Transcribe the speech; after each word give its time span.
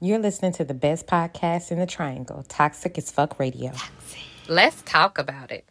You're 0.00 0.20
listening 0.20 0.52
to 0.52 0.64
the 0.64 0.74
best 0.74 1.08
podcast 1.08 1.72
in 1.72 1.80
the 1.80 1.86
triangle, 1.86 2.44
Toxic 2.46 2.96
as 2.98 3.10
Fuck 3.10 3.40
Radio. 3.40 3.72
Let's 4.46 4.80
talk 4.82 5.18
about 5.18 5.50
it. 5.50 5.68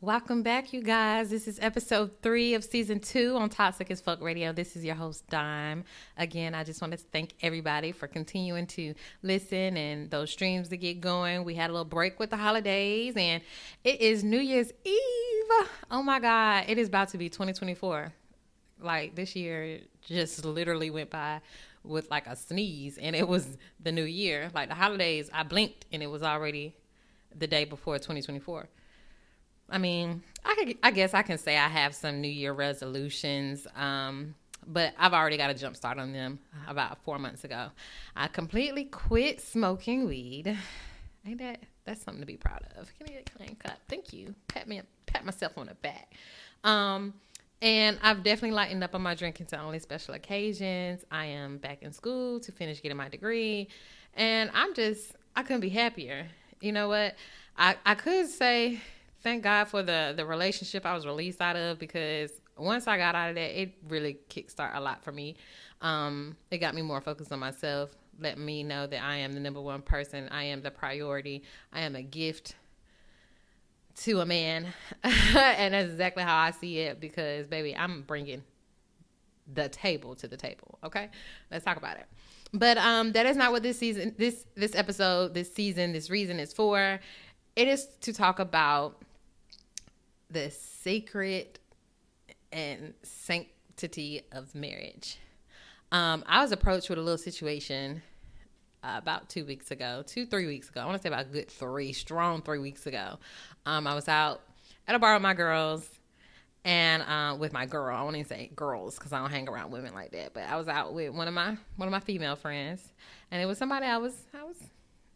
Welcome 0.00 0.42
back, 0.42 0.72
you 0.72 0.82
guys. 0.82 1.28
This 1.28 1.46
is 1.46 1.58
episode 1.60 2.12
three 2.22 2.54
of 2.54 2.64
season 2.64 3.00
two 3.00 3.36
on 3.36 3.50
Toxic 3.50 3.90
as 3.90 4.00
Fuck 4.00 4.22
Radio. 4.22 4.54
This 4.54 4.74
is 4.74 4.86
your 4.86 4.94
host, 4.94 5.28
Dime. 5.28 5.84
Again, 6.16 6.54
I 6.54 6.64
just 6.64 6.80
want 6.80 6.92
to 6.92 6.96
thank 6.96 7.34
everybody 7.42 7.92
for 7.92 8.06
continuing 8.06 8.66
to 8.68 8.94
listen 9.22 9.76
and 9.76 10.10
those 10.10 10.30
streams 10.30 10.70
to 10.70 10.78
get 10.78 11.02
going. 11.02 11.44
We 11.44 11.56
had 11.56 11.68
a 11.68 11.74
little 11.74 11.84
break 11.84 12.18
with 12.18 12.30
the 12.30 12.38
holidays, 12.38 13.16
and 13.18 13.42
it 13.84 14.00
is 14.00 14.24
New 14.24 14.40
Year's 14.40 14.72
Eve. 14.82 15.66
Oh 15.90 16.02
my 16.02 16.20
God, 16.20 16.64
it 16.68 16.78
is 16.78 16.88
about 16.88 17.10
to 17.10 17.18
be 17.18 17.28
2024. 17.28 18.14
Like 18.80 19.14
this 19.14 19.36
year 19.36 19.80
just 20.06 20.44
literally 20.44 20.88
went 20.88 21.10
by 21.10 21.40
with 21.84 22.10
like 22.10 22.26
a 22.26 22.36
sneeze, 22.36 22.98
and 22.98 23.14
it 23.14 23.26
was 23.26 23.56
the 23.80 23.92
new 23.92 24.04
year. 24.04 24.50
Like 24.54 24.68
the 24.68 24.74
holidays, 24.74 25.30
I 25.32 25.42
blinked, 25.42 25.86
and 25.92 26.02
it 26.02 26.08
was 26.08 26.22
already 26.22 26.74
the 27.34 27.46
day 27.46 27.64
before 27.64 27.96
2024. 27.96 28.68
I 29.70 29.78
mean, 29.78 30.22
I 30.44 30.54
could, 30.54 30.78
I 30.82 30.90
guess 30.90 31.14
I 31.14 31.22
can 31.22 31.38
say 31.38 31.56
I 31.56 31.68
have 31.68 31.94
some 31.94 32.20
New 32.20 32.28
Year 32.28 32.52
resolutions, 32.52 33.66
um, 33.76 34.34
but 34.66 34.94
I've 34.98 35.12
already 35.12 35.36
got 35.36 35.50
a 35.50 35.54
jump 35.54 35.76
start 35.76 35.98
on 35.98 36.12
them 36.12 36.38
about 36.66 37.02
four 37.04 37.18
months 37.18 37.44
ago. 37.44 37.68
I 38.16 38.28
completely 38.28 38.84
quit 38.84 39.40
smoking 39.40 40.06
weed. 40.06 40.56
Ain't 41.26 41.38
that 41.38 41.62
that's 41.84 42.02
something 42.02 42.20
to 42.20 42.26
be 42.26 42.36
proud 42.36 42.64
of? 42.76 42.90
Give 42.98 43.08
me 43.08 43.16
a 43.16 43.38
clean 43.38 43.56
cut. 43.56 43.78
Thank 43.88 44.12
you. 44.12 44.34
Pat 44.46 44.68
me 44.68 44.80
pat 45.06 45.24
myself 45.24 45.56
on 45.58 45.66
the 45.66 45.74
back. 45.74 46.14
Um, 46.64 47.14
and 47.60 47.98
I've 48.02 48.22
definitely 48.22 48.52
lightened 48.52 48.84
up 48.84 48.94
on 48.94 49.02
my 49.02 49.14
drinking 49.14 49.46
to 49.46 49.60
only 49.60 49.78
special 49.78 50.14
occasions. 50.14 51.04
I 51.10 51.26
am 51.26 51.58
back 51.58 51.82
in 51.82 51.92
school 51.92 52.40
to 52.40 52.52
finish 52.52 52.82
getting 52.82 52.96
my 52.96 53.08
degree, 53.08 53.68
and 54.14 54.50
I'm 54.54 54.74
just 54.74 55.12
I 55.34 55.42
couldn't 55.42 55.60
be 55.60 55.68
happier. 55.68 56.26
You 56.60 56.72
know 56.72 56.88
what? 56.88 57.14
I 57.56 57.76
I 57.84 57.94
could 57.94 58.28
say 58.28 58.80
thank 59.22 59.42
God 59.42 59.64
for 59.64 59.82
the 59.82 60.14
the 60.16 60.24
relationship 60.24 60.86
I 60.86 60.94
was 60.94 61.06
released 61.06 61.40
out 61.40 61.56
of 61.56 61.78
because 61.78 62.30
once 62.56 62.86
I 62.86 62.96
got 62.98 63.14
out 63.14 63.30
of 63.30 63.34
that, 63.36 63.60
it 63.60 63.72
really 63.88 64.18
kickstart 64.28 64.76
a 64.76 64.80
lot 64.80 65.04
for 65.04 65.12
me. 65.12 65.36
Um, 65.80 66.36
it 66.50 66.58
got 66.58 66.74
me 66.74 66.82
more 66.82 67.00
focused 67.00 67.30
on 67.30 67.38
myself, 67.38 67.90
let 68.20 68.38
me 68.38 68.62
know 68.62 68.86
that 68.86 69.02
I 69.02 69.16
am 69.18 69.32
the 69.32 69.40
number 69.40 69.60
one 69.60 69.82
person. 69.82 70.28
I 70.30 70.44
am 70.44 70.62
the 70.62 70.70
priority. 70.70 71.44
I 71.72 71.82
am 71.82 71.94
a 71.94 72.02
gift 72.02 72.56
to 74.02 74.20
a 74.20 74.26
man, 74.26 74.66
and 75.02 75.74
that's 75.74 75.90
exactly 75.90 76.22
how 76.22 76.36
I 76.36 76.50
see 76.52 76.78
it. 76.78 77.00
Because 77.00 77.46
baby, 77.46 77.76
I'm 77.76 78.02
bringing 78.02 78.42
the 79.52 79.68
table 79.68 80.14
to 80.16 80.28
the 80.28 80.36
table. 80.36 80.78
Okay, 80.84 81.08
let's 81.50 81.64
talk 81.64 81.76
about 81.76 81.96
it. 81.96 82.06
But 82.52 82.78
um, 82.78 83.12
that 83.12 83.26
is 83.26 83.36
not 83.36 83.52
what 83.52 83.62
this 83.62 83.78
season, 83.78 84.14
this 84.18 84.46
this 84.54 84.74
episode, 84.74 85.34
this 85.34 85.52
season, 85.52 85.92
this 85.92 86.10
reason 86.10 86.38
is 86.40 86.52
for. 86.52 87.00
It 87.56 87.68
is 87.68 87.88
to 88.02 88.12
talk 88.12 88.38
about 88.38 89.02
the 90.30 90.50
sacred 90.50 91.58
and 92.52 92.94
sanctity 93.02 94.22
of 94.32 94.54
marriage. 94.54 95.18
Um, 95.90 96.22
I 96.26 96.42
was 96.42 96.52
approached 96.52 96.88
with 96.90 96.98
a 96.98 97.02
little 97.02 97.18
situation 97.18 98.02
uh, 98.82 98.94
about 98.96 99.28
two 99.28 99.44
weeks 99.44 99.70
ago, 99.70 100.02
two, 100.06 100.26
three 100.26 100.46
weeks 100.46 100.68
ago. 100.68 100.80
I 100.80 100.86
want 100.86 100.98
to 100.98 101.02
say 101.02 101.08
about 101.08 101.32
good 101.32 101.48
three, 101.48 101.92
strong 101.92 102.42
three 102.42 102.58
weeks 102.58 102.86
ago. 102.86 103.18
Um, 103.68 103.86
I 103.86 103.94
was 103.94 104.08
out 104.08 104.40
at 104.86 104.94
a 104.94 104.98
bar 104.98 105.12
with 105.12 105.22
my 105.22 105.34
girls 105.34 105.86
and 106.64 107.02
uh, 107.02 107.36
with 107.38 107.52
my 107.52 107.66
girl. 107.66 107.94
I 107.94 108.02
won't 108.02 108.16
even 108.16 108.26
say 108.26 108.50
girls 108.56 108.98
because 108.98 109.12
I 109.12 109.18
don't 109.18 109.30
hang 109.30 109.46
around 109.46 109.72
women 109.72 109.92
like 109.92 110.10
that. 110.12 110.32
But 110.32 110.44
I 110.44 110.56
was 110.56 110.68
out 110.68 110.94
with 110.94 111.12
one 111.12 111.28
of 111.28 111.34
my 111.34 111.54
one 111.76 111.86
of 111.86 111.92
my 111.92 112.00
female 112.00 112.34
friends, 112.34 112.82
and 113.30 113.42
it 113.42 113.44
was 113.44 113.58
somebody 113.58 113.84
I 113.84 113.98
was 113.98 114.14
I 114.32 114.42
was 114.42 114.56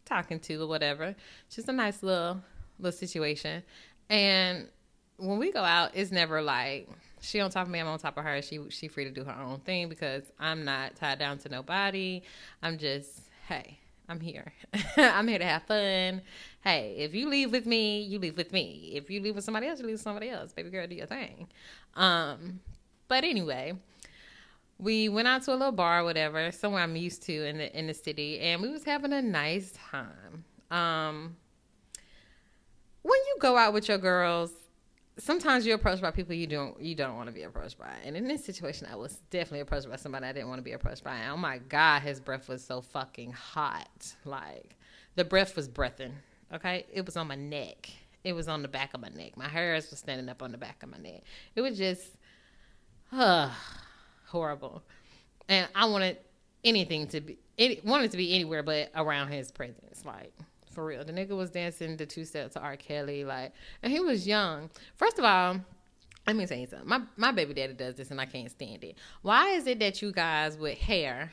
talking 0.05 0.39
to 0.41 0.61
or 0.61 0.67
whatever. 0.67 1.15
Just 1.49 1.67
a 1.67 1.73
nice 1.73 2.03
little 2.03 2.41
little 2.77 2.95
situation. 2.95 3.63
And 4.07 4.67
when 5.17 5.39
we 5.39 5.51
go 5.51 5.63
out, 5.63 5.91
it's 5.95 6.11
never 6.11 6.39
like 6.43 6.87
she 7.21 7.39
on 7.39 7.49
top 7.49 7.65
of 7.65 7.71
me, 7.71 7.79
I'm 7.79 7.87
on 7.87 7.97
top 7.97 8.19
of 8.19 8.23
her. 8.23 8.39
She 8.43 8.59
she 8.69 8.87
free 8.87 9.05
to 9.05 9.11
do 9.11 9.23
her 9.23 9.41
own 9.41 9.61
thing 9.61 9.89
because 9.89 10.23
I'm 10.39 10.63
not 10.63 10.95
tied 10.95 11.17
down 11.17 11.39
to 11.39 11.49
nobody. 11.49 12.21
I'm 12.61 12.77
just 12.77 13.19
hey, 13.47 13.79
I'm 14.09 14.19
here. 14.19 14.51
I'm 14.97 15.27
here 15.27 15.39
to 15.39 15.45
have 15.45 15.63
fun. 15.63 16.21
Hey, 16.63 16.95
if 16.97 17.13
you 17.15 17.29
leave 17.29 17.51
with 17.51 17.65
me, 17.65 18.01
you 18.01 18.19
leave 18.19 18.37
with 18.37 18.51
me. 18.51 18.91
If 18.93 19.09
you 19.09 19.21
leave 19.21 19.35
with 19.35 19.43
somebody 19.43 19.67
else, 19.67 19.79
you 19.79 19.85
leave 19.85 19.95
with 19.95 20.01
somebody 20.01 20.29
else. 20.29 20.53
Baby 20.53 20.69
girl, 20.69 20.87
do 20.87 20.95
your 20.95 21.07
thing. 21.07 21.47
Um, 21.95 22.59
but 23.07 23.23
anyway, 23.23 23.73
we 24.77 25.09
went 25.09 25.27
out 25.27 25.43
to 25.43 25.51
a 25.51 25.55
little 25.55 25.71
bar, 25.71 26.03
whatever, 26.03 26.51
somewhere 26.51 26.83
I'm 26.83 26.95
used 26.95 27.23
to 27.23 27.45
in 27.45 27.57
the 27.57 27.77
in 27.77 27.87
the 27.87 27.93
city, 27.93 28.39
and 28.39 28.61
we 28.61 28.69
was 28.69 28.83
having 28.83 29.13
a 29.13 29.21
nice 29.21 29.73
time. 29.91 30.43
Um, 30.69 31.37
when 33.03 33.19
you 33.27 33.37
go 33.39 33.57
out 33.57 33.73
with 33.73 33.87
your 33.87 33.97
girls, 33.97 34.51
sometimes 35.17 35.65
you're 35.65 35.75
approached 35.75 36.01
by 36.01 36.11
people 36.11 36.33
you 36.33 36.47
don't 36.47 36.79
you 36.81 36.95
don't 36.95 37.15
want 37.15 37.27
to 37.27 37.33
be 37.33 37.43
approached 37.43 37.77
by. 37.77 37.93
And 38.03 38.15
in 38.15 38.27
this 38.27 38.43
situation, 38.43 38.87
I 38.91 38.95
was 38.95 39.17
definitely 39.29 39.61
approached 39.61 39.89
by 39.89 39.95
somebody 39.95 40.25
I 40.25 40.33
didn't 40.33 40.49
want 40.49 40.59
to 40.59 40.63
be 40.63 40.73
approached 40.73 41.03
by. 41.03 41.15
And 41.15 41.31
oh 41.31 41.37
my 41.37 41.57
god, 41.57 42.01
his 42.01 42.19
breath 42.19 42.47
was 42.47 42.63
so 42.63 42.81
fucking 42.81 43.31
hot. 43.33 44.15
Like 44.25 44.75
the 45.15 45.25
breath 45.25 45.55
was 45.55 45.67
breathing. 45.67 46.13
Okay, 46.53 46.85
it 46.91 47.05
was 47.05 47.17
on 47.17 47.27
my 47.27 47.35
neck. 47.35 47.89
It 48.23 48.33
was 48.33 48.47
on 48.47 48.61
the 48.61 48.67
back 48.67 48.93
of 48.93 49.01
my 49.01 49.09
neck. 49.09 49.35
My 49.35 49.47
hairs 49.47 49.89
was 49.89 49.99
standing 49.99 50.29
up 50.29 50.41
on 50.41 50.51
the 50.51 50.57
back 50.57 50.81
of 50.81 50.89
my 50.89 50.97
neck. 50.97 51.23
It 51.55 51.61
was 51.61 51.77
just, 51.77 52.17
uh, 53.11 53.51
horrible. 54.27 54.81
And 55.49 55.67
I 55.75 55.85
wanted 55.85 56.17
anything 56.63 57.07
to 57.07 57.21
be, 57.21 57.37
wanted 57.83 58.11
to 58.11 58.17
be 58.17 58.33
anywhere 58.33 58.63
but 58.63 58.91
around 58.95 59.29
his 59.29 59.51
presence. 59.51 60.05
Like 60.05 60.33
for 60.73 60.85
real. 60.85 61.05
The 61.05 61.13
nigga 61.13 61.37
was 61.37 61.51
dancing 61.51 61.97
the 61.97 62.05
two 62.05 62.25
steps 62.25 62.53
to 62.53 62.61
R. 62.61 62.75
Kelly, 62.75 63.23
like, 63.23 63.53
and 63.81 63.91
he 63.91 63.99
was 63.99 64.27
young. 64.27 64.69
First 64.97 65.19
of 65.19 65.25
all, 65.25 65.59
let 66.25 66.35
me 66.35 66.45
tell 66.45 66.57
you 66.57 66.67
something. 66.67 66.87
My 66.87 67.01
my 67.17 67.31
baby 67.31 67.53
daddy 67.53 67.73
does 67.73 67.95
this, 67.95 68.11
and 68.11 68.19
I 68.19 68.25
can't 68.25 68.49
stand 68.49 68.83
it. 68.83 68.97
Why 69.21 69.51
is 69.51 69.67
it 69.67 69.79
that 69.79 70.01
you 70.01 70.11
guys 70.11 70.57
with 70.57 70.77
hair 70.77 71.31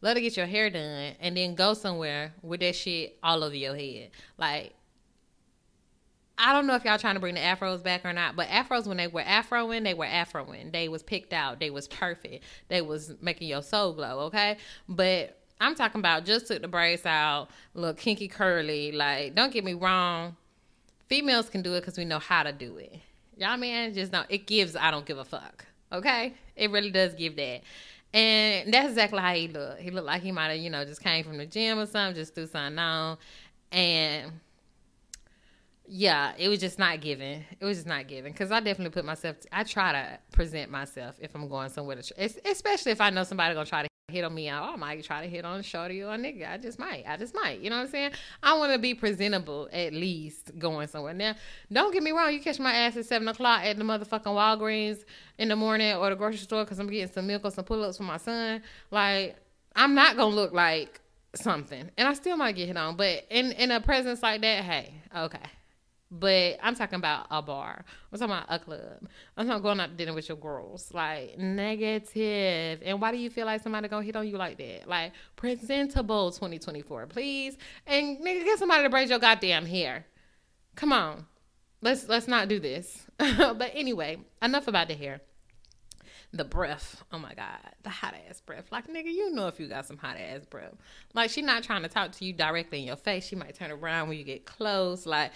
love 0.00 0.14
to 0.14 0.20
get 0.20 0.36
your 0.36 0.46
hair 0.46 0.70
done 0.70 1.14
and 1.20 1.36
then 1.36 1.54
go 1.56 1.74
somewhere 1.74 2.32
with 2.42 2.60
that 2.60 2.76
shit 2.76 3.18
all 3.22 3.42
over 3.42 3.54
your 3.54 3.74
head? 3.74 4.10
Like, 4.36 4.74
I 6.38 6.52
don't 6.52 6.68
know 6.68 6.76
if 6.76 6.84
y'all 6.84 6.98
trying 6.98 7.14
to 7.14 7.20
bring 7.20 7.34
the 7.34 7.40
afros 7.40 7.82
back 7.82 8.04
or 8.04 8.12
not, 8.12 8.36
but 8.36 8.46
afros 8.46 8.86
when 8.86 8.96
they 8.96 9.08
were 9.08 9.22
afroing, 9.22 9.82
they 9.82 9.94
were 9.94 10.06
afroing. 10.06 10.72
They 10.72 10.88
was 10.88 11.02
picked 11.02 11.32
out. 11.32 11.58
They 11.58 11.70
was 11.70 11.88
perfect. 11.88 12.44
They 12.68 12.80
was 12.80 13.14
making 13.20 13.48
your 13.48 13.62
soul 13.62 13.92
glow. 13.92 14.20
Okay, 14.26 14.58
but 14.88 15.37
I'm 15.60 15.74
talking 15.74 16.00
about 16.00 16.24
just 16.24 16.46
took 16.46 16.62
the 16.62 16.68
braids 16.68 17.04
out, 17.04 17.48
little 17.74 17.94
kinky 17.94 18.28
curly. 18.28 18.92
Like, 18.92 19.34
don't 19.34 19.52
get 19.52 19.64
me 19.64 19.74
wrong, 19.74 20.36
females 21.08 21.48
can 21.48 21.62
do 21.62 21.74
it 21.74 21.80
because 21.80 21.98
we 21.98 22.04
know 22.04 22.18
how 22.18 22.42
to 22.42 22.52
do 22.52 22.76
it. 22.76 22.98
Y'all 23.36 23.56
man, 23.56 23.94
just 23.94 24.12
know 24.12 24.24
it 24.28 24.46
gives. 24.46 24.76
I 24.76 24.90
don't 24.90 25.06
give 25.06 25.18
a 25.18 25.24
fuck. 25.24 25.64
Okay, 25.92 26.34
it 26.56 26.70
really 26.70 26.90
does 26.90 27.14
give 27.14 27.36
that. 27.36 27.62
And 28.12 28.72
that's 28.72 28.90
exactly 28.90 29.20
how 29.20 29.34
he 29.34 29.48
looked. 29.48 29.80
He 29.80 29.90
looked 29.90 30.06
like 30.06 30.22
he 30.22 30.32
might 30.32 30.48
have, 30.48 30.58
you 30.58 30.70
know, 30.70 30.84
just 30.84 31.02
came 31.02 31.24
from 31.24 31.38
the 31.38 31.46
gym 31.46 31.78
or 31.78 31.86
something, 31.86 32.14
just 32.14 32.34
threw 32.34 32.46
something 32.46 32.78
on. 32.78 33.18
And 33.70 34.32
yeah, 35.86 36.32
it 36.38 36.48
was 36.48 36.58
just 36.58 36.78
not 36.78 37.00
given. 37.00 37.44
It 37.60 37.64
was 37.64 37.78
just 37.78 37.86
not 37.86 38.08
given 38.08 38.32
because 38.32 38.50
I 38.50 38.60
definitely 38.60 38.92
put 38.92 39.04
myself. 39.04 39.36
I 39.52 39.64
try 39.64 39.92
to 39.92 40.18
present 40.32 40.70
myself 40.70 41.16
if 41.20 41.34
I'm 41.34 41.48
going 41.48 41.70
somewhere 41.70 41.96
to, 41.96 42.30
especially 42.44 42.92
if 42.92 43.00
I 43.00 43.10
know 43.10 43.24
somebody 43.24 43.54
gonna 43.54 43.66
try 43.66 43.82
to 43.82 43.88
hit 44.10 44.24
on 44.24 44.34
me 44.34 44.48
out. 44.48 44.72
I 44.72 44.76
might 44.76 45.04
try 45.04 45.20
to 45.20 45.28
hit 45.28 45.44
on 45.44 45.60
a 45.60 45.62
shorty 45.62 46.02
or 46.02 46.14
a 46.14 46.16
nigga. 46.16 46.50
I 46.50 46.56
just 46.56 46.78
might. 46.78 47.04
I 47.06 47.18
just 47.18 47.34
might. 47.34 47.60
You 47.60 47.68
know 47.68 47.76
what 47.76 47.82
I'm 47.82 47.90
saying? 47.90 48.12
I 48.42 48.56
want 48.56 48.72
to 48.72 48.78
be 48.78 48.94
presentable 48.94 49.68
at 49.70 49.92
least 49.92 50.58
going 50.58 50.88
somewhere. 50.88 51.12
Now, 51.12 51.34
don't 51.70 51.92
get 51.92 52.02
me 52.02 52.12
wrong. 52.12 52.32
You 52.32 52.40
catch 52.40 52.58
my 52.58 52.72
ass 52.72 52.96
at 52.96 53.04
seven 53.04 53.28
o'clock 53.28 53.64
at 53.64 53.76
the 53.76 53.84
motherfucking 53.84 54.22
Walgreens 54.24 55.04
in 55.36 55.48
the 55.48 55.56
morning 55.56 55.94
or 55.94 56.08
the 56.08 56.16
grocery 56.16 56.38
store 56.38 56.64
because 56.64 56.78
I'm 56.78 56.88
getting 56.88 57.12
some 57.12 57.26
milk 57.26 57.42
or 57.44 57.50
some 57.50 57.66
pull 57.66 57.84
ups 57.84 57.98
for 57.98 58.04
my 58.04 58.16
son. 58.16 58.62
Like, 58.90 59.36
I'm 59.76 59.94
not 59.94 60.16
gonna 60.16 60.34
look 60.34 60.54
like 60.54 61.02
something, 61.34 61.90
and 61.98 62.08
I 62.08 62.14
still 62.14 62.38
might 62.38 62.56
get 62.56 62.66
hit 62.66 62.78
on. 62.78 62.96
But 62.96 63.26
in 63.28 63.52
in 63.52 63.70
a 63.70 63.80
presence 63.80 64.22
like 64.22 64.40
that, 64.40 64.64
hey, 64.64 64.94
okay. 65.14 65.38
But 66.10 66.58
I'm 66.62 66.74
talking 66.74 66.96
about 66.96 67.26
a 67.30 67.42
bar. 67.42 67.84
I'm 68.12 68.18
talking 68.18 68.34
about 68.34 68.46
a 68.48 68.58
club. 68.58 69.08
I'm 69.36 69.46
talking 69.46 69.62
going 69.62 69.80
out 69.80 69.90
to 69.90 69.94
dinner 69.96 70.14
with 70.14 70.28
your 70.28 70.38
girls. 70.38 70.92
Like 70.94 71.38
negative. 71.38 72.80
And 72.84 73.00
why 73.00 73.12
do 73.12 73.18
you 73.18 73.28
feel 73.28 73.46
like 73.46 73.62
somebody 73.62 73.88
gonna 73.88 74.04
hit 74.04 74.16
on 74.16 74.26
you 74.26 74.38
like 74.38 74.56
that? 74.58 74.88
Like 74.88 75.12
presentable 75.36 76.30
2024, 76.30 77.06
please. 77.06 77.58
And 77.86 78.18
nigga, 78.18 78.44
get 78.44 78.58
somebody 78.58 78.84
to 78.84 78.90
braid 78.90 79.10
your 79.10 79.18
goddamn 79.18 79.66
hair. 79.66 80.06
Come 80.76 80.92
on. 80.92 81.26
Let's 81.82 82.08
let's 82.08 82.26
not 82.26 82.48
do 82.48 82.58
this. 82.58 83.06
but 83.18 83.70
anyway, 83.74 84.18
enough 84.40 84.66
about 84.66 84.88
the 84.88 84.94
hair. 84.94 85.20
The 86.32 86.44
breath. 86.44 87.02
Oh 87.12 87.18
my 87.18 87.34
God. 87.34 87.58
The 87.82 87.90
hot 87.90 88.14
ass 88.28 88.40
breath. 88.40 88.66
Like, 88.70 88.86
nigga, 88.86 89.06
you 89.06 89.32
know 89.32 89.48
if 89.48 89.58
you 89.58 89.66
got 89.66 89.86
some 89.86 89.96
hot 89.96 90.18
ass 90.18 90.44
breath. 90.44 90.74
Like, 91.14 91.30
she 91.30 91.40
not 91.40 91.62
trying 91.62 91.82
to 91.82 91.88
talk 91.88 92.12
to 92.12 92.24
you 92.24 92.34
directly 92.34 92.80
in 92.80 92.84
your 92.84 92.96
face. 92.96 93.26
She 93.26 93.34
might 93.34 93.54
turn 93.54 93.70
around 93.70 94.08
when 94.08 94.18
you 94.18 94.24
get 94.24 94.44
close. 94.44 95.06
Like, 95.06 95.32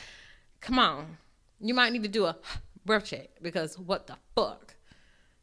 come 0.63 0.79
on. 0.79 1.19
You 1.61 1.75
might 1.75 1.93
need 1.93 2.03
to 2.05 2.09
do 2.09 2.25
a 2.25 2.37
breath 2.87 3.05
check 3.05 3.29
because 3.43 3.79
what 3.79 4.07
the 4.07 4.17
fuck? 4.35 4.75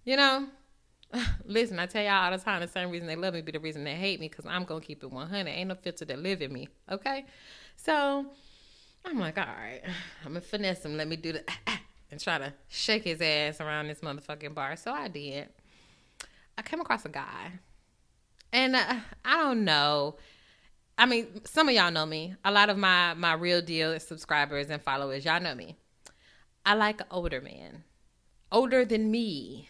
You 0.04 0.18
know? 0.18 0.48
Listen, 1.46 1.78
I 1.78 1.86
tell 1.86 2.04
y'all 2.04 2.26
all 2.26 2.32
the 2.32 2.44
time 2.44 2.62
the 2.62 2.68
same 2.68 2.90
reason 2.90 3.08
they 3.08 3.16
love 3.16 3.36
me 3.36 3.42
be 3.42 3.52
the 3.52 3.60
reason 3.60 3.84
they 3.84 3.96
hate 3.96 4.20
me 4.20 4.28
because 4.30 4.46
I'm 4.48 4.66
to 4.66 4.80
keep 4.80 5.04
it 5.04 5.12
100. 5.12 5.48
Ain't 5.48 5.70
no 5.70 5.76
filter 5.76 6.06
that 6.06 6.20
live 6.20 6.42
in 6.42 6.52
me. 6.52 6.68
Okay? 6.92 7.26
So 7.76 8.26
I'm 9.06 9.20
like, 9.20 9.38
all 9.38 9.46
right, 9.46 9.82
I'm 10.26 10.34
to 10.34 10.42
finesse 10.42 10.84
him. 10.84 10.98
Let 10.98 11.08
me 11.08 11.16
do 11.16 11.34
the 11.34 11.44
and 12.12 12.20
try 12.20 12.38
to 12.38 12.54
shake 12.68 13.04
his 13.04 13.22
ass 13.22 13.62
around 13.62 13.88
this 13.88 14.00
motherfucking 14.00 14.56
bar. 14.56 14.76
So 14.76 14.92
I 14.92 15.08
did. 15.08 15.50
I 16.58 16.62
came 16.62 16.82
across 16.82 17.06
a 17.06 17.10
guy. 17.10 17.52
And 18.52 18.76
uh, 18.76 18.96
I 19.24 19.38
don't 19.38 19.64
know. 19.64 20.16
I 21.00 21.06
mean, 21.08 21.42
some 21.46 21.68
of 21.68 21.74
y'all 21.74 21.92
know 21.92 22.06
me. 22.06 22.36
A 22.46 22.52
lot 22.52 22.70
of 22.70 22.78
my 22.78 23.16
my 23.16 23.34
real 23.34 23.62
deal 23.62 24.00
subscribers 24.00 24.70
and 24.70 24.82
followers, 24.82 25.26
y'all 25.26 25.42
know 25.42 25.56
me. 25.56 25.78
I 26.66 26.76
like 26.76 27.02
an 27.02 27.08
older 27.10 27.42
man. 27.42 27.84
Older 28.52 28.86
than 28.86 29.10
me 29.10 29.70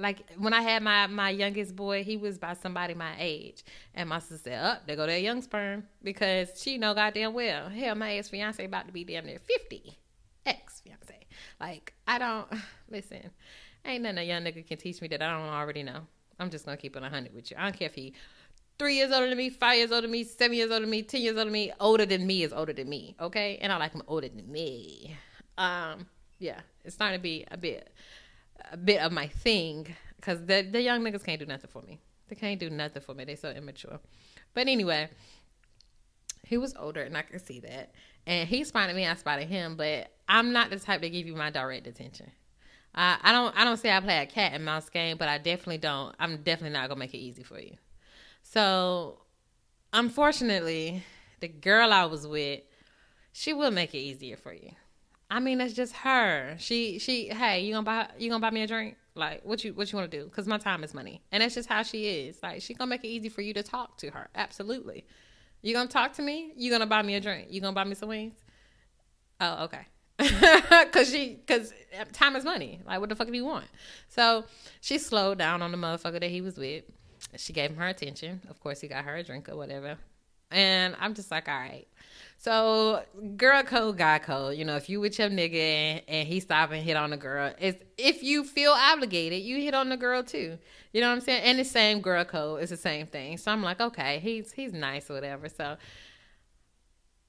like 0.00 0.24
when 0.38 0.54
I 0.54 0.62
had 0.62 0.82
my 0.82 1.06
my 1.06 1.28
youngest 1.28 1.76
boy, 1.76 2.02
he 2.02 2.16
was 2.16 2.38
by 2.38 2.54
somebody 2.54 2.94
my 2.94 3.14
age, 3.18 3.62
and 3.94 4.08
my 4.08 4.18
sister 4.18 4.50
said, 4.50 4.64
"Up, 4.64 4.78
oh, 4.80 4.84
there 4.86 4.96
go 4.96 5.06
that 5.06 5.20
young 5.20 5.42
sperm," 5.42 5.86
because 6.02 6.60
she 6.60 6.78
know 6.78 6.94
goddamn 6.94 7.34
well, 7.34 7.68
hell, 7.68 7.94
my 7.94 8.14
ex 8.14 8.30
fiance 8.30 8.64
about 8.64 8.86
to 8.86 8.92
be 8.92 9.04
damn 9.04 9.26
near 9.26 9.38
fifty, 9.38 9.98
ex 10.46 10.80
fiance. 10.80 11.26
Like 11.60 11.92
I 12.06 12.18
don't 12.18 12.48
listen. 12.90 13.30
Ain't 13.84 14.02
nothing 14.02 14.18
a 14.18 14.22
young 14.22 14.42
nigga 14.42 14.66
can 14.66 14.78
teach 14.78 15.00
me 15.02 15.08
that 15.08 15.22
I 15.22 15.30
don't 15.38 15.48
already 15.48 15.82
know. 15.82 16.00
I'm 16.38 16.50
just 16.50 16.64
gonna 16.64 16.78
keep 16.78 16.96
it 16.96 17.02
hundred 17.02 17.34
with 17.34 17.50
you. 17.50 17.58
I 17.58 17.64
don't 17.64 17.78
care 17.78 17.86
if 17.86 17.94
he 17.94 18.14
three 18.80 18.96
years 18.96 19.12
older 19.12 19.28
than 19.28 19.36
me, 19.36 19.50
five 19.50 19.76
years 19.76 19.92
older 19.92 20.06
than 20.06 20.10
me, 20.10 20.24
seven 20.24 20.56
years 20.56 20.70
older 20.70 20.80
than 20.80 20.90
me, 20.90 21.02
ten 21.02 21.20
years 21.20 21.36
older 21.36 21.44
than 21.44 21.52
me. 21.52 21.70
Older 21.78 22.06
than 22.06 22.26
me 22.26 22.42
is 22.42 22.52
older 22.52 22.72
than 22.72 22.88
me. 22.88 23.14
Okay, 23.20 23.58
and 23.60 23.70
I 23.70 23.76
like 23.76 23.92
him 23.92 24.02
older 24.08 24.28
than 24.28 24.50
me. 24.50 25.14
Um, 25.58 26.06
yeah, 26.38 26.60
it's 26.82 26.94
starting 26.94 27.18
to 27.18 27.22
be 27.22 27.44
a 27.50 27.58
bit 27.58 27.92
a 28.72 28.78
bit 28.78 29.02
of 29.02 29.12
my 29.12 29.28
thing 29.28 29.94
because 30.16 30.40
the 30.46 30.62
the 30.62 30.80
young 30.80 31.02
niggas 31.02 31.22
can't 31.22 31.38
do 31.38 31.44
nothing 31.44 31.68
for 31.70 31.82
me. 31.82 32.00
They 32.28 32.36
can't 32.36 32.58
do 32.58 32.70
nothing 32.70 33.02
for 33.02 33.14
me. 33.14 33.24
They 33.24 33.36
so 33.36 33.50
immature. 33.50 34.00
But 34.54 34.66
anyway, 34.66 35.10
he 36.46 36.56
was 36.56 36.74
older, 36.78 37.02
and 37.02 37.18
I 37.18 37.22
could 37.22 37.46
see 37.46 37.60
that. 37.60 37.92
And 38.26 38.48
he 38.48 38.64
spotted 38.64 38.96
me, 38.96 39.06
I 39.06 39.14
spotted 39.14 39.46
him. 39.46 39.76
But 39.76 40.10
I'm 40.26 40.54
not 40.54 40.70
the 40.70 40.78
type 40.78 41.02
to 41.02 41.10
give 41.10 41.26
you 41.26 41.36
my 41.36 41.50
direct 41.50 41.86
attention. 41.86 42.30
I 42.94 43.30
don't 43.30 43.54
I 43.56 43.64
don't 43.64 43.76
say 43.76 43.92
I 43.92 44.00
play 44.00 44.18
a 44.22 44.26
cat 44.26 44.52
and 44.54 44.64
mouse 44.64 44.88
game, 44.88 45.18
but 45.18 45.28
I 45.28 45.36
definitely 45.36 45.78
don't. 45.78 46.14
I'm 46.18 46.38
definitely 46.38 46.70
not 46.78 46.88
gonna 46.88 46.98
make 46.98 47.12
it 47.12 47.18
easy 47.18 47.42
for 47.42 47.60
you. 47.60 47.76
So, 48.42 49.20
unfortunately, 49.92 51.02
the 51.40 51.48
girl 51.48 51.92
I 51.92 52.04
was 52.06 52.26
with, 52.26 52.60
she 53.32 53.52
will 53.52 53.70
make 53.70 53.94
it 53.94 53.98
easier 53.98 54.36
for 54.36 54.52
you. 54.52 54.70
I 55.30 55.38
mean, 55.38 55.58
that's 55.58 55.74
just 55.74 55.94
her. 55.96 56.56
She 56.58 56.98
she. 56.98 57.28
Hey, 57.28 57.60
you 57.60 57.72
gonna 57.72 57.84
buy 57.84 58.08
you 58.18 58.28
gonna 58.28 58.40
buy 58.40 58.50
me 58.50 58.62
a 58.62 58.66
drink? 58.66 58.96
Like, 59.14 59.44
what 59.44 59.62
you 59.62 59.72
what 59.74 59.90
you 59.92 59.98
want 59.98 60.10
to 60.10 60.18
do? 60.18 60.24
Because 60.24 60.46
my 60.46 60.58
time 60.58 60.82
is 60.82 60.92
money, 60.92 61.22
and 61.30 61.42
that's 61.42 61.54
just 61.54 61.68
how 61.68 61.82
she 61.84 62.06
is. 62.06 62.42
Like, 62.42 62.62
she 62.62 62.74
gonna 62.74 62.88
make 62.88 63.04
it 63.04 63.08
easy 63.08 63.28
for 63.28 63.40
you 63.40 63.54
to 63.54 63.62
talk 63.62 63.96
to 63.98 64.10
her. 64.10 64.28
Absolutely. 64.34 65.04
You 65.62 65.74
gonna 65.74 65.88
talk 65.88 66.14
to 66.14 66.22
me? 66.22 66.52
You 66.56 66.70
gonna 66.70 66.86
buy 66.86 67.02
me 67.02 67.14
a 67.14 67.20
drink? 67.20 67.48
You 67.50 67.60
gonna 67.60 67.74
buy 67.74 67.84
me 67.84 67.94
some 67.94 68.08
wings? 68.08 68.34
Oh, 69.40 69.64
okay. 69.64 69.86
cause 70.92 71.10
she, 71.10 71.38
cause 71.46 71.72
eh, 71.92 72.04
time 72.12 72.36
is 72.36 72.44
money. 72.44 72.80
Like, 72.86 73.00
what 73.00 73.08
the 73.08 73.16
fuck 73.16 73.26
do 73.26 73.32
you 73.32 73.44
want? 73.44 73.64
So 74.08 74.44
she 74.80 74.98
slowed 74.98 75.38
down 75.38 75.62
on 75.62 75.70
the 75.70 75.78
motherfucker 75.78 76.20
that 76.20 76.30
he 76.30 76.40
was 76.40 76.58
with. 76.58 76.84
She 77.36 77.52
gave 77.52 77.70
him 77.70 77.76
her 77.76 77.88
attention. 77.88 78.40
Of 78.48 78.60
course, 78.60 78.80
he 78.80 78.88
got 78.88 79.04
her 79.04 79.16
a 79.16 79.22
drink 79.22 79.48
or 79.48 79.56
whatever. 79.56 79.96
And 80.50 80.96
I'm 80.98 81.14
just 81.14 81.30
like, 81.30 81.48
all 81.48 81.54
right. 81.54 81.86
So 82.38 83.02
girl 83.36 83.62
code, 83.62 83.98
guy 83.98 84.18
code. 84.18 84.56
You 84.56 84.64
know, 84.64 84.76
if 84.76 84.88
you 84.88 85.00
with 85.00 85.18
your 85.18 85.28
nigga 85.28 86.02
and, 86.08 86.26
he 86.26 86.40
stop 86.40 86.72
and 86.72 86.82
hit 86.82 86.96
on 86.96 87.10
the 87.10 87.16
girl, 87.16 87.52
it's 87.58 87.82
if 87.98 88.22
you 88.22 88.44
feel 88.44 88.72
obligated, 88.72 89.42
you 89.42 89.60
hit 89.60 89.74
on 89.74 89.90
the 89.90 89.96
girl 89.96 90.22
too. 90.22 90.58
You 90.92 91.00
know 91.00 91.08
what 91.08 91.16
I'm 91.16 91.20
saying? 91.20 91.42
And 91.44 91.58
the 91.58 91.64
same 91.64 92.00
girl 92.00 92.24
code 92.24 92.62
is 92.62 92.70
the 92.70 92.76
same 92.76 93.06
thing. 93.06 93.36
So 93.36 93.52
I'm 93.52 93.62
like, 93.62 93.80
okay, 93.80 94.18
he's 94.20 94.52
he's 94.52 94.72
nice 94.72 95.10
or 95.10 95.14
whatever. 95.14 95.48
So 95.48 95.76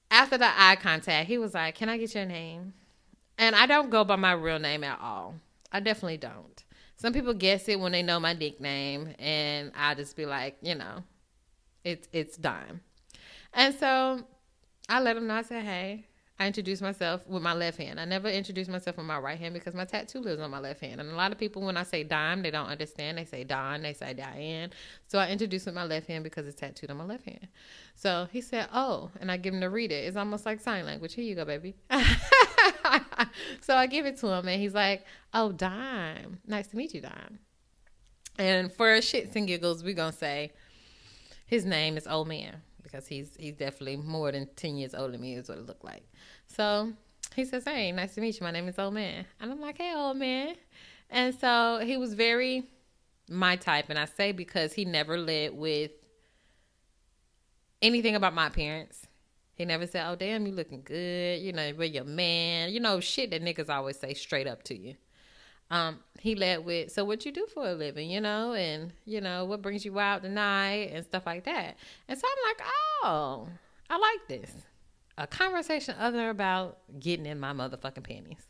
after 0.09 0.38
the 0.38 0.50
eye 0.56 0.77
contact, 0.77 1.27
he 1.27 1.38
was 1.38 1.54
like, 1.54 1.75
Can 1.75 1.89
I 1.89 1.97
get 1.97 2.15
your 2.15 2.25
name? 2.25 2.74
And 3.38 3.56
I 3.56 3.65
don't 3.65 3.89
go 3.89 4.04
by 4.04 4.15
my 4.15 4.33
real 4.33 4.59
name 4.59 4.83
at 4.83 5.00
all. 5.01 5.36
I 5.71 5.80
definitely 5.80 6.18
don't. 6.18 6.63
Some 7.01 7.13
people 7.13 7.33
guess 7.33 7.68
it 7.68 7.80
when 7.80 7.94
they 7.94 8.03
know 8.03 8.19
my 8.19 8.33
nickname, 8.33 9.15
and 9.18 9.71
I 9.75 9.95
just 9.95 10.15
be 10.15 10.27
like, 10.27 10.57
you 10.62 10.75
know, 10.75 11.03
it's 11.83 12.07
it's 12.13 12.38
dime. 12.38 12.81
And 13.56 13.74
so 13.74 14.21
I 14.88 15.01
let 15.01 15.15
them 15.15 15.25
know. 15.25 15.33
I 15.33 15.42
said, 15.42 15.63
hey. 15.63 16.06
I 16.39 16.48
introduced 16.48 16.81
myself 16.81 17.21
with 17.27 17.44
my 17.44 17.53
left 17.53 17.77
hand. 17.77 18.00
I 18.00 18.06
never 18.06 18.27
introduced 18.27 18.68
myself 18.68 18.98
with 18.98 19.06
my 19.06 19.19
right 19.19 19.38
hand 19.38 19.53
because 19.53 19.75
my 19.75 19.86
tattoo 19.86 20.21
lives 20.21 20.42
on 20.42 20.50
my 20.50 20.57
left 20.57 20.81
hand. 20.81 21.00
And 21.00 21.12
a 21.12 21.15
lot 21.15 21.31
of 21.31 21.38
people, 21.38 21.62
when 21.62 21.77
I 21.77 21.83
say 21.83 22.03
dime, 22.03 22.42
they 22.42 22.50
don't 22.50 22.65
understand. 22.65 23.19
They 23.19 23.25
say 23.25 23.44
Don, 23.44 23.83
they 23.83 23.94
say 23.94 24.15
Diane. 24.15 24.71
So 25.06 25.19
I 25.19 25.30
introduced 25.30 25.68
with 25.68 25.75
my 25.75 25.86
left 25.86 26.07
hand 26.07 26.24
because 26.24 26.47
it's 26.47 26.59
tattooed 26.59 26.89
on 26.89 26.97
my 26.97 27.04
left 27.04 27.25
hand. 27.25 27.47
So 27.94 28.27
he 28.31 28.42
said, 28.42 28.69
oh, 28.74 29.12
and 29.19 29.31
I 29.31 29.38
give 29.38 29.54
him 29.54 29.62
to 29.62 29.69
read 29.69 29.92
it. 29.92 30.06
It's 30.06 30.18
almost 30.18 30.47
like 30.47 30.62
sign 30.62 30.83
language. 30.83 31.13
Here 31.13 31.25
you 31.25 31.36
go, 31.36 31.45
baby. 31.45 31.75
so 33.61 33.75
I 33.75 33.88
give 33.88 34.05
it 34.05 34.17
to 34.17 34.27
him, 34.27 34.47
and 34.47 34.61
he's 34.61 34.73
like, 34.73 35.05
oh, 35.33 35.51
Dime. 35.51 36.39
Nice 36.47 36.67
to 36.67 36.77
meet 36.77 36.93
you, 36.93 37.01
Dime. 37.01 37.39
And 38.38 38.71
for 38.71 38.85
shits 38.97 39.35
and 39.35 39.47
giggles, 39.47 39.83
we're 39.83 39.95
to 39.95 40.11
say 40.11 40.51
his 41.45 41.65
name 41.65 41.97
is 41.97 42.07
Old 42.07 42.27
Man 42.27 42.61
because 42.81 43.07
he's 43.07 43.35
he's 43.39 43.55
definitely 43.55 43.97
more 43.97 44.31
than 44.31 44.47
ten 44.55 44.77
years 44.77 44.93
older 44.93 45.11
than 45.11 45.21
me 45.21 45.35
is 45.35 45.49
what 45.49 45.57
it 45.57 45.65
looked 45.65 45.83
like. 45.83 46.03
So 46.47 46.93
he 47.35 47.45
says, 47.45 47.65
"Hey, 47.65 47.91
nice 47.91 48.15
to 48.15 48.21
meet 48.21 48.39
you. 48.39 48.43
My 48.43 48.51
name 48.51 48.67
is 48.67 48.79
Old 48.79 48.94
Man," 48.94 49.25
and 49.39 49.51
I'm 49.51 49.61
like, 49.61 49.77
"Hey, 49.77 49.94
Old 49.94 50.17
Man," 50.17 50.55
and 51.09 51.35
so 51.35 51.81
he 51.83 51.97
was 51.97 52.13
very 52.13 52.63
my 53.29 53.55
type, 53.55 53.89
and 53.89 53.99
I 53.99 54.05
say 54.05 54.31
because 54.31 54.73
he 54.73 54.85
never 54.85 55.17
led 55.17 55.53
with 55.53 55.91
anything 57.81 58.15
about 58.15 58.33
my 58.33 58.47
appearance. 58.47 59.07
He 59.61 59.65
never 59.65 59.87
said, 59.87 60.09
"Oh, 60.09 60.15
damn, 60.15 60.45
you 60.45 60.53
looking 60.53 60.81
good," 60.83 61.39
you 61.41 61.53
know, 61.53 61.71
but 61.73 61.91
your 61.91 62.03
man, 62.03 62.71
you 62.71 62.79
know, 62.79 62.99
shit 62.99 63.31
that 63.31 63.43
niggas 63.43 63.69
always 63.69 63.97
say 63.99 64.13
straight 64.13 64.47
up 64.47 64.63
to 64.63 64.77
you 64.77 64.95
um, 65.71 65.99
he 66.19 66.35
led 66.35 66.65
with, 66.65 66.91
so 66.91 67.05
what 67.05 67.25
you 67.25 67.31
do 67.31 67.47
for 67.51 67.65
a 67.65 67.73
living, 67.73 68.11
you 68.11 68.19
know, 68.19 68.53
and 68.53 68.91
you 69.05 69.21
know 69.21 69.45
what 69.45 69.61
brings 69.61 69.85
you 69.85 69.97
out 69.97 70.21
tonight 70.21 70.91
and 70.93 71.05
stuff 71.05 71.25
like 71.25 71.45
that. 71.45 71.77
And 72.09 72.19
so 72.19 72.27
I'm 72.27 72.49
like, 72.49 72.67
oh, 73.03 73.47
I 73.89 73.97
like 73.97 74.27
this. 74.27 74.51
A 75.17 75.25
conversation 75.25 75.95
other 75.97 76.29
about 76.29 76.79
getting 76.99 77.25
in 77.25 77.39
my 77.39 77.53
motherfucking 77.53 78.03
panties. 78.03 78.45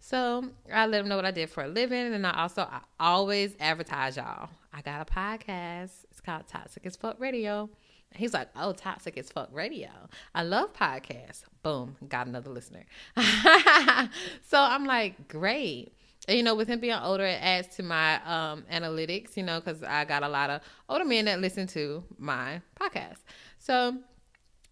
So 0.00 0.50
I 0.72 0.86
let 0.86 1.00
him 1.00 1.08
know 1.08 1.16
what 1.16 1.24
I 1.24 1.30
did 1.30 1.48
for 1.48 1.64
a 1.64 1.68
living, 1.68 2.12
and 2.12 2.26
I 2.26 2.42
also 2.42 2.62
I 2.62 2.80
always 3.00 3.56
advertise 3.58 4.18
y'all. 4.18 4.50
I 4.72 4.82
got 4.82 5.00
a 5.00 5.10
podcast. 5.10 6.04
It's 6.10 6.20
called 6.20 6.46
Toxic 6.48 6.84
as 6.84 6.96
Fuck 6.96 7.18
Radio. 7.18 7.70
He's 8.14 8.34
like, 8.34 8.48
oh, 8.56 8.72
toxic 8.72 9.16
as 9.18 9.30
fuck 9.30 9.48
radio. 9.52 9.88
I 10.34 10.42
love 10.42 10.72
podcasts. 10.72 11.42
Boom, 11.62 11.96
got 12.08 12.26
another 12.26 12.50
listener. 12.50 12.84
so 13.16 14.58
I'm 14.60 14.86
like, 14.86 15.28
great. 15.28 15.92
And, 16.26 16.36
you 16.36 16.42
know, 16.42 16.54
with 16.54 16.68
him 16.68 16.80
being 16.80 16.94
older, 16.94 17.24
it 17.24 17.38
adds 17.40 17.74
to 17.76 17.82
my 17.82 18.16
um, 18.24 18.64
analytics, 18.72 19.36
you 19.36 19.42
know, 19.42 19.60
because 19.60 19.82
I 19.82 20.04
got 20.04 20.22
a 20.22 20.28
lot 20.28 20.50
of 20.50 20.60
older 20.88 21.04
men 21.04 21.24
that 21.26 21.40
listen 21.40 21.66
to 21.68 22.04
my 22.18 22.60
podcast. 22.78 23.18
So 23.58 23.96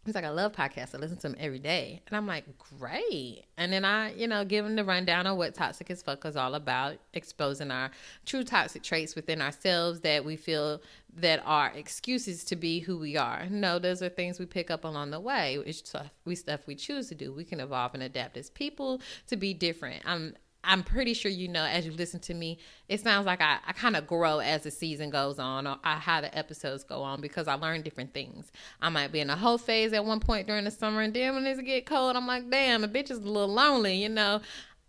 he's 0.06 0.14
like, 0.14 0.24
I 0.24 0.30
love 0.30 0.52
podcasts. 0.52 0.94
I 0.94 0.98
listen 0.98 1.16
to 1.18 1.28
them 1.28 1.36
every 1.38 1.58
day. 1.58 2.00
And 2.06 2.16
I'm 2.16 2.26
like, 2.26 2.44
great. 2.78 3.44
And 3.58 3.72
then 3.72 3.84
I, 3.84 4.14
you 4.14 4.26
know, 4.26 4.44
give 4.44 4.64
him 4.64 4.76
the 4.76 4.84
rundown 4.84 5.26
on 5.26 5.36
what 5.36 5.54
Toxic 5.54 5.90
as 5.90 6.02
Fuck 6.02 6.24
is 6.24 6.36
all 6.36 6.54
about, 6.54 6.96
exposing 7.12 7.70
our 7.70 7.90
true 8.24 8.44
toxic 8.44 8.82
traits 8.82 9.14
within 9.14 9.42
ourselves 9.42 10.00
that 10.00 10.24
we 10.24 10.36
feel 10.36 10.80
that 11.16 11.42
are 11.44 11.72
excuses 11.74 12.44
to 12.44 12.56
be 12.56 12.80
who 12.80 12.98
we 12.98 13.16
are. 13.16 13.46
No, 13.50 13.78
those 13.78 14.02
are 14.02 14.08
things 14.08 14.38
we 14.38 14.46
pick 14.46 14.70
up 14.70 14.84
along 14.84 15.10
the 15.10 15.20
way. 15.20 15.58
It's 15.66 15.78
stuff 15.78 16.10
we 16.24 16.34
stuff 16.34 16.66
we 16.66 16.74
choose 16.74 17.08
to 17.08 17.14
do. 17.14 17.32
We 17.32 17.44
can 17.44 17.60
evolve 17.60 17.94
and 17.94 18.02
adapt 18.02 18.36
as 18.36 18.50
people 18.50 19.00
to 19.28 19.36
be 19.36 19.54
different. 19.54 20.02
I'm 20.04 20.36
I'm 20.66 20.82
pretty 20.82 21.14
sure 21.14 21.30
you 21.30 21.48
know 21.48 21.64
as 21.64 21.86
you 21.86 21.92
listen 21.92 22.20
to 22.20 22.34
me, 22.34 22.58
it 22.88 23.00
sounds 23.00 23.24
like 23.24 23.40
I, 23.40 23.58
I 23.66 23.72
kind 23.72 23.96
of 23.96 24.06
grow 24.06 24.40
as 24.40 24.64
the 24.64 24.70
season 24.70 25.10
goes 25.10 25.38
on 25.38 25.66
or 25.66 25.76
I, 25.84 25.94
how 25.94 26.20
the 26.20 26.36
episodes 26.36 26.84
go 26.84 27.02
on 27.02 27.20
because 27.20 27.48
I 27.48 27.54
learn 27.54 27.82
different 27.82 28.12
things. 28.12 28.50
I 28.82 28.88
might 28.88 29.12
be 29.12 29.20
in 29.20 29.30
a 29.30 29.36
whole 29.36 29.58
phase 29.58 29.92
at 29.92 30.04
one 30.04 30.20
point 30.20 30.46
during 30.46 30.64
the 30.64 30.70
summer, 30.70 31.00
and 31.00 31.14
then 31.14 31.34
when 31.34 31.46
it 31.46 31.64
get 31.64 31.86
cold, 31.86 32.16
I'm 32.16 32.26
like, 32.26 32.50
damn, 32.50 32.84
a 32.84 32.88
bitch 32.88 33.10
is 33.10 33.18
a 33.18 33.22
little 33.22 33.52
lonely, 33.52 33.94
you 34.02 34.08
know. 34.08 34.40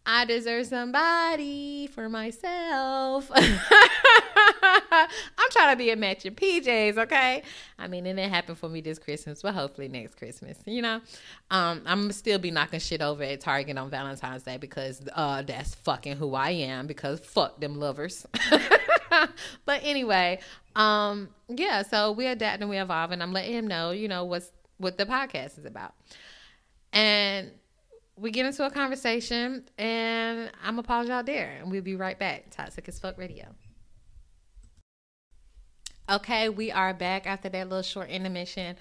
I 0.10 0.24
deserve 0.24 0.66
somebody 0.68 1.88
for 1.88 2.08
myself. 2.08 3.30
I'm 3.36 3.50
trying 5.52 5.74
to 5.74 5.76
be 5.76 5.90
a 5.90 5.98
match 5.98 6.24
matching 6.24 6.34
PJs, 6.34 6.98
okay? 6.98 7.44
I 7.78 7.90
mean, 7.90 8.06
and 8.06 8.18
it 8.18 8.30
happened 8.30 8.58
for 8.58 8.70
me 8.70 8.80
this 8.80 9.00
Christmas, 9.00 9.42
but 9.42 9.54
hopefully 9.54 9.90
next 9.90 10.16
Christmas, 10.16 10.58
you 10.66 10.82
know? 10.82 11.02
Um, 11.52 11.82
I'm 11.86 12.14
still 12.14 12.40
be 12.40 12.52
knocking 12.52 12.80
shit 12.80 13.02
over 13.02 13.22
at 13.22 13.42
Target 13.42 13.78
on 13.78 13.90
Valentine's 13.90 14.44
Day 14.44 14.56
because 14.56 15.02
uh, 15.14 15.42
that's 15.42 15.76
fucking 15.76 16.16
who 16.16 16.36
I 16.36 16.52
am 16.52 16.88
because 16.88 17.20
fuck 17.20 17.60
them 17.60 17.78
lovers. 17.78 18.26
but 19.66 19.82
anyway, 19.84 20.40
um, 20.78 21.28
yeah, 21.50 21.82
so 21.82 22.14
we 22.14 22.28
adapt 22.28 22.62
and 22.62 22.70
we 22.70 22.78
evolve, 22.78 23.12
and 23.12 23.22
I'm 23.22 23.34
letting 23.34 23.54
him 23.54 23.68
know, 23.68 23.92
you 23.92 24.08
know, 24.08 24.24
what's 24.24 24.54
what 24.78 24.98
the 24.98 25.06
podcast 25.06 25.60
is 25.60 25.66
about. 25.66 25.96
And 26.94 27.52
we 28.18 28.32
get 28.32 28.46
into 28.46 28.66
a 28.66 28.72
conversation 28.72 29.70
and 29.78 30.52
I'm 30.64 30.76
gonna 30.76 30.84
pause 30.84 31.08
y'all 31.08 31.24
there 31.24 31.58
and 31.62 31.72
we'll 31.72 31.84
be 31.84 31.96
right 31.96 32.18
back. 32.18 32.50
Toxic 32.50 32.88
as 32.90 33.00
fuck 33.00 33.18
radio. 33.18 33.46
Okay, 36.10 36.50
we 36.50 36.72
are 36.72 36.94
back 36.94 37.28
after 37.28 37.50
that 37.50 37.70
little 37.70 37.84
short 37.84 38.10
intermission. 38.10 38.78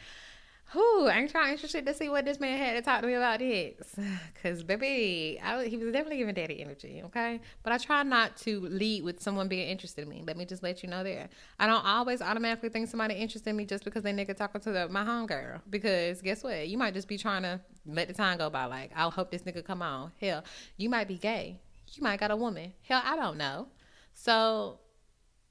Who 0.70 1.08
I'm 1.08 1.28
trying 1.28 1.52
interested 1.52 1.87
to 1.87 1.94
see 1.94 2.08
what 2.08 2.25
this 2.25 2.40
man 2.40 2.58
had 2.58 2.73
to 2.75 2.82
talk 2.82 3.00
to 3.00 3.06
me 3.06 3.14
about 3.14 3.38
this, 3.38 3.94
cause 4.42 4.64
baby, 4.64 5.40
I, 5.42 5.64
he 5.66 5.76
was 5.76 5.92
definitely 5.92 6.18
giving 6.18 6.35
daddy 6.35 6.61
energy. 6.61 7.02
Okay, 7.04 7.40
but 7.62 7.73
I 7.73 7.78
try 7.78 8.02
not 8.02 8.37
to 8.38 8.61
lead 8.61 9.04
with 9.04 9.23
someone 9.23 9.46
being 9.46 9.68
interested 9.68 10.02
in 10.02 10.08
me. 10.08 10.25
Let 10.26 10.37
me 10.37 10.44
just 10.44 10.64
let 10.64 10.82
you 10.82 10.88
know 10.88 11.04
there. 11.04 11.28
I 11.61 11.68
don't 11.68 11.85
always 11.85 12.20
automatically 12.20 12.68
think 12.68 12.88
somebody 12.88 13.14
interested 13.14 13.50
in 13.50 13.56
me 13.56 13.64
just 13.64 13.85
because 13.85 14.02
they 14.02 14.12
nigga 14.12 14.37
talking 14.37 14.61
to 14.62 14.73
the, 14.73 14.88
my 14.88 15.04
homegirl. 15.04 15.61
Because 15.70 16.20
guess 16.20 16.42
what, 16.42 16.66
you 16.66 16.76
might 16.76 16.94
just 16.94 17.06
be 17.06 17.16
trying 17.16 17.42
to 17.42 17.61
let 17.87 18.08
the 18.08 18.14
time 18.14 18.37
go 18.38 18.50
by. 18.50 18.64
Like 18.64 18.90
I'll 18.96 19.12
hope 19.12 19.30
this 19.30 19.42
nigga 19.42 19.64
come 19.64 19.82
on. 19.82 20.11
Hell, 20.20 20.42
you 20.76 20.90
might 20.90 21.06
be 21.06 21.16
gay. 21.16 21.61
You 21.92 22.02
might 22.02 22.18
got 22.18 22.32
a 22.32 22.37
woman. 22.37 22.73
Hell, 22.82 23.02
I 23.04 23.14
don't 23.14 23.38
know. 23.38 23.68
So 24.14 24.80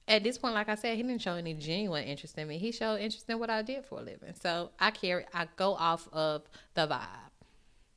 at 0.08 0.24
this 0.24 0.38
point, 0.38 0.54
like 0.54 0.70
I 0.70 0.76
said, 0.76 0.98
he 0.98 1.04
didn't 1.04 1.22
show 1.22 1.34
any 1.34 1.54
genuine 1.54 2.04
interest 2.04 2.38
in 2.38 2.48
me. 2.48 2.58
He 2.58 2.72
showed 2.72 2.98
interest 2.98 3.30
in 3.30 3.40
what 3.40 3.50
I 3.50 3.62
did 3.62 3.86
for 3.86 4.00
a 4.00 4.04
living. 4.04 4.34
So 4.40 4.70
I 4.80 4.92
carry, 4.92 5.26
I 5.34 5.48
go 5.56 5.74
off 5.74 6.08
of 6.14 6.44
the 6.76 6.88
vibe. 6.88 7.08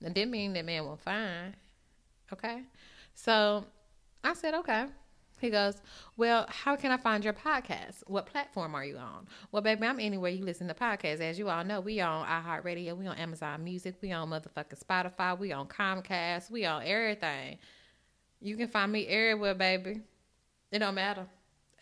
It 0.01 0.15
didn't 0.15 0.31
mean 0.31 0.53
that 0.55 0.65
man 0.65 0.85
was 0.85 0.99
fine. 1.05 1.55
Okay. 2.33 2.63
So 3.15 3.65
I 4.25 4.33
said, 4.35 4.55
okay. 4.55 4.87
He 5.41 5.51
goes, 5.51 5.81
Well, 6.17 6.47
how 6.49 6.75
can 6.75 6.91
I 6.91 6.97
find 6.97 7.23
your 7.23 7.33
podcast? 7.33 8.03
What 8.07 8.27
platform 8.27 8.75
are 8.75 8.85
you 8.85 8.97
on? 8.97 9.27
Well, 9.53 9.63
baby, 9.63 9.87
I'm 9.87 10.01
anywhere 10.01 10.31
you 10.31 10.45
listen 10.45 10.67
to 10.69 10.75
podcasts. 10.75 11.21
As 11.21 11.39
you 11.39 11.49
all 11.49 11.65
know, 11.65 11.81
we 11.81 12.01
on 12.01 12.27
iHeartRadio, 12.27 12.97
we 12.97 13.07
on 13.07 13.17
Amazon 13.17 13.63
Music, 13.63 13.95
we 14.03 14.11
on 14.13 14.31
motherfucking 14.31 14.83
Spotify, 14.83 15.39
we 15.39 15.53
on 15.53 15.69
Comcast, 15.69 16.51
we 16.51 16.65
on 16.65 16.83
everything. 16.85 17.59
You 18.41 18.57
can 18.57 18.69
find 18.69 18.91
me 18.91 19.07
everywhere, 19.07 19.55
baby. 19.55 20.01
It 20.73 20.81
don't 20.81 20.95
matter. 20.95 21.27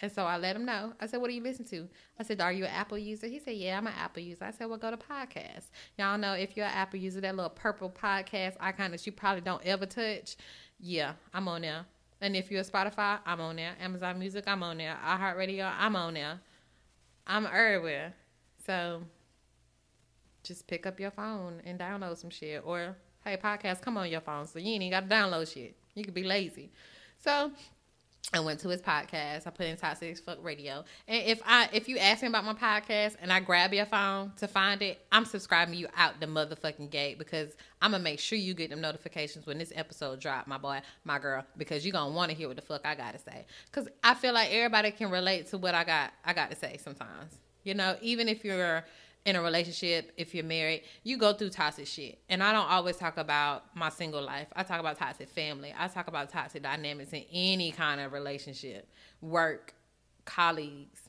And 0.02 0.12
so 0.12 0.24
I 0.24 0.36
let 0.36 0.56
him 0.56 0.66
know. 0.66 0.92
I 1.00 1.06
said, 1.06 1.20
What 1.20 1.28
do 1.28 1.34
you 1.34 1.42
listen 1.42 1.64
to? 1.66 1.88
I 2.18 2.22
said, 2.22 2.40
Are 2.40 2.52
you 2.52 2.64
an 2.64 2.70
Apple 2.70 2.98
user? 2.98 3.26
He 3.26 3.38
said, 3.38 3.56
Yeah, 3.56 3.78
I'm 3.78 3.86
an 3.86 3.94
Apple 3.98 4.22
user. 4.22 4.44
I 4.44 4.50
said, 4.50 4.68
Well, 4.68 4.78
go 4.78 4.90
to 4.90 4.96
podcast. 4.96 5.70
Y'all 5.98 6.18
know 6.18 6.34
if 6.34 6.56
you're 6.56 6.66
an 6.66 6.72
Apple 6.72 6.98
user, 6.98 7.20
that 7.22 7.34
little 7.34 7.50
purple 7.50 7.90
podcast 7.90 8.56
icon 8.60 8.90
that 8.90 9.06
you 9.06 9.12
probably 9.12 9.40
don't 9.40 9.64
ever 9.64 9.86
touch. 9.86 10.36
Yeah, 10.78 11.12
I'm 11.32 11.48
on 11.48 11.62
there. 11.62 11.86
And 12.20 12.36
if 12.36 12.50
you're 12.50 12.60
a 12.60 12.64
Spotify, 12.64 13.18
I'm 13.24 13.40
on 13.40 13.56
there. 13.56 13.74
Amazon 13.80 14.18
Music, 14.18 14.44
I'm 14.46 14.62
on 14.62 14.78
there. 14.78 14.98
iHeartRadio, 15.04 15.70
I'm 15.78 15.96
on 15.96 16.14
there. 16.14 16.40
I'm 17.26 17.46
everywhere. 17.46 18.14
So 18.66 19.02
just 20.42 20.66
pick 20.66 20.86
up 20.86 21.00
your 21.00 21.10
phone 21.10 21.60
and 21.64 21.78
download 21.78 22.16
some 22.18 22.30
shit. 22.30 22.62
Or, 22.64 22.96
hey, 23.24 23.36
podcast, 23.36 23.80
come 23.80 23.96
on 23.96 24.10
your 24.10 24.20
phone. 24.20 24.46
So 24.46 24.58
you 24.58 24.72
ain't 24.72 24.82
even 24.82 24.90
got 24.90 25.08
to 25.08 25.14
download 25.14 25.52
shit. 25.52 25.76
You 25.94 26.04
could 26.04 26.14
be 26.14 26.24
lazy. 26.24 26.70
So 27.18 27.50
I 28.32 28.40
went 28.40 28.58
to 28.60 28.68
his 28.68 28.82
podcast. 28.82 29.46
I 29.46 29.50
put 29.50 29.66
in 29.66 29.76
Toxic 29.76 30.12
as 30.12 30.20
Fuck 30.20 30.42
Radio. 30.42 30.84
And 31.06 31.22
if 31.24 31.40
I 31.46 31.68
if 31.72 31.88
you 31.88 31.98
ask 31.98 32.22
me 32.22 32.28
about 32.28 32.44
my 32.44 32.54
podcast 32.54 33.16
and 33.20 33.32
I 33.32 33.40
grab 33.40 33.72
your 33.72 33.86
phone 33.86 34.32
to 34.38 34.48
find 34.48 34.82
it, 34.82 35.00
I'm 35.12 35.24
subscribing 35.24 35.74
you 35.74 35.86
out 35.96 36.18
the 36.18 36.26
motherfucking 36.26 36.90
gate 36.90 37.18
because 37.18 37.56
I'm 37.80 37.92
gonna 37.92 38.02
make 38.02 38.18
sure 38.18 38.36
you 38.36 38.52
get 38.54 38.70
them 38.70 38.80
notifications 38.80 39.46
when 39.46 39.58
this 39.58 39.72
episode 39.76 40.20
drop, 40.20 40.48
my 40.48 40.58
boy, 40.58 40.80
my 41.04 41.18
girl, 41.18 41.44
because 41.56 41.86
you're 41.86 41.92
gonna 41.92 42.14
want 42.14 42.30
to 42.30 42.36
hear 42.36 42.48
what 42.48 42.56
the 42.56 42.62
fuck 42.62 42.84
I 42.84 42.96
gotta 42.96 43.18
say. 43.18 43.46
Cause 43.70 43.88
I 44.02 44.14
feel 44.14 44.34
like 44.34 44.50
everybody 44.52 44.90
can 44.90 45.10
relate 45.10 45.48
to 45.50 45.58
what 45.58 45.74
I 45.74 45.84
got 45.84 46.12
I 46.24 46.32
got 46.32 46.50
to 46.50 46.56
say 46.56 46.78
sometimes. 46.82 47.38
You 47.62 47.74
know, 47.74 47.96
even 48.00 48.28
if 48.28 48.44
you're 48.44 48.84
in 49.26 49.34
a 49.34 49.42
relationship, 49.42 50.12
if 50.16 50.34
you're 50.34 50.44
married, 50.44 50.84
you 51.02 51.18
go 51.18 51.32
through 51.32 51.50
toxic 51.50 51.88
shit. 51.88 52.18
And 52.28 52.42
I 52.42 52.52
don't 52.52 52.70
always 52.70 52.96
talk 52.96 53.16
about 53.16 53.64
my 53.74 53.88
single 53.88 54.22
life. 54.22 54.46
I 54.54 54.62
talk 54.62 54.78
about 54.78 54.96
toxic 54.98 55.28
family. 55.28 55.74
I 55.76 55.88
talk 55.88 56.06
about 56.06 56.30
toxic 56.30 56.62
dynamics 56.62 57.12
in 57.12 57.24
any 57.32 57.72
kind 57.72 58.00
of 58.00 58.12
relationship, 58.12 58.88
work, 59.20 59.74
colleagues. 60.24 61.00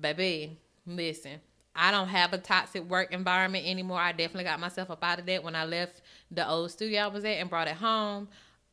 Baby, 0.00 0.58
listen, 0.86 1.38
I 1.76 1.90
don't 1.90 2.08
have 2.08 2.32
a 2.32 2.38
toxic 2.38 2.82
work 2.88 3.12
environment 3.12 3.66
anymore. 3.66 4.00
I 4.00 4.12
definitely 4.12 4.44
got 4.44 4.58
myself 4.58 4.90
up 4.90 5.04
out 5.04 5.18
of 5.18 5.26
that 5.26 5.44
when 5.44 5.54
I 5.54 5.66
left 5.66 6.00
the 6.30 6.48
old 6.48 6.70
studio 6.70 7.02
I 7.02 7.06
was 7.08 7.26
at 7.26 7.32
and 7.32 7.50
brought 7.50 7.68
it 7.68 7.74
home. 7.74 8.28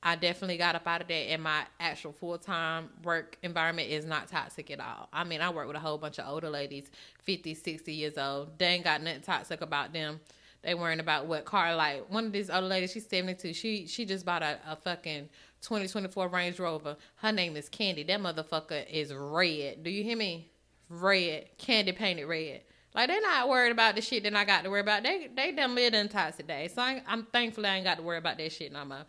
I 0.07 0.15
definitely 0.15 0.55
got 0.55 0.73
up 0.73 0.87
out 0.87 1.01
of 1.01 1.09
that, 1.09 1.13
and 1.13 1.43
my 1.43 1.65
actual 1.81 2.13
full 2.13 2.37
time 2.37 2.87
work 3.03 3.37
environment 3.43 3.89
is 3.89 4.05
not 4.05 4.29
toxic 4.29 4.71
at 4.71 4.79
all. 4.79 5.09
I 5.11 5.25
mean, 5.25 5.41
I 5.41 5.49
work 5.49 5.67
with 5.67 5.75
a 5.75 5.81
whole 5.81 5.97
bunch 5.97 6.17
of 6.17 6.29
older 6.29 6.49
ladies, 6.49 6.89
50, 7.23 7.53
60 7.53 7.93
years 7.93 8.17
old. 8.17 8.57
They 8.57 8.67
ain't 8.67 8.85
got 8.85 9.01
nothing 9.03 9.19
toxic 9.19 9.59
about 9.59 9.91
them. 9.91 10.21
They 10.61 10.75
worrying 10.75 11.01
about 11.01 11.25
what 11.25 11.43
car 11.43 11.75
like. 11.75 12.09
One 12.09 12.27
of 12.27 12.31
these 12.31 12.49
older 12.49 12.67
ladies, 12.67 12.93
she's 12.93 13.05
72. 13.05 13.53
She 13.53 13.85
she 13.85 14.05
just 14.05 14.25
bought 14.25 14.43
a, 14.43 14.57
a 14.65 14.77
fucking 14.77 15.27
2024 15.61 16.29
Range 16.29 16.57
Rover. 16.57 16.95
Her 17.17 17.33
name 17.33 17.57
is 17.57 17.67
Candy. 17.67 18.03
That 18.03 18.21
motherfucker 18.21 18.89
is 18.89 19.13
red. 19.13 19.83
Do 19.83 19.89
you 19.89 20.05
hear 20.05 20.15
me? 20.15 20.49
Red. 20.87 21.49
Candy 21.57 21.91
painted 21.91 22.27
red. 22.27 22.61
Like 22.95 23.09
they're 23.09 23.21
not 23.21 23.49
worried 23.49 23.71
about 23.71 23.95
the 23.95 24.01
shit 24.01 24.23
that 24.23 24.33
I 24.33 24.45
got 24.45 24.63
to 24.63 24.69
worry 24.69 24.79
about. 24.79 25.03
They 25.03 25.27
they 25.35 25.51
done 25.51 25.75
lived 25.75 25.95
in 25.95 26.07
toxic 26.07 26.47
days. 26.47 26.73
So 26.73 26.81
I, 26.81 27.01
am 27.07 27.27
thankful 27.31 27.65
I 27.65 27.75
ain't 27.75 27.85
got 27.85 27.97
to 27.97 28.03
worry 28.03 28.17
about 28.17 28.37
that 28.37 28.53
shit 28.53 28.71
no 28.71 28.85
more. 28.85 29.05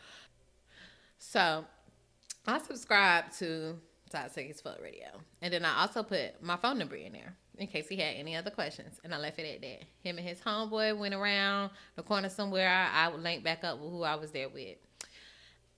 So 1.19 1.65
I 2.47 2.59
subscribe 2.59 3.33
to 3.39 3.77
Toxic 4.11 4.59
Fuck 4.61 4.81
Radio. 4.83 5.09
And 5.43 5.53
then 5.53 5.65
I 5.65 5.83
also 5.83 6.03
put 6.03 6.43
my 6.43 6.57
phone 6.57 6.79
number 6.79 6.97
in 6.97 7.13
there 7.13 7.37
in 7.59 7.67
case 7.67 7.89
he 7.89 7.97
had 7.97 8.15
any 8.17 8.37
other 8.37 8.51
questions. 8.51 9.01
And 9.05 9.15
I 9.15 9.19
left 9.19 9.39
it 9.39 9.55
at 9.55 9.61
that. 9.61 9.85
Him 10.01 10.19
and 10.19 10.27
his 10.27 10.41
homeboy 10.41 10.97
went 10.97 11.15
around 11.15 11.71
the 11.97 12.03
corner 12.03 12.29
somewhere. 12.29 12.69
I, 12.69 13.07
I 13.07 13.09
would 13.09 13.23
link 13.23 13.45
back 13.45 13.65
up 13.65 13.79
with 13.79 13.91
who 13.91 14.03
I 14.03 14.15
was 14.15 14.31
there 14.31 14.49
with. 14.49 14.77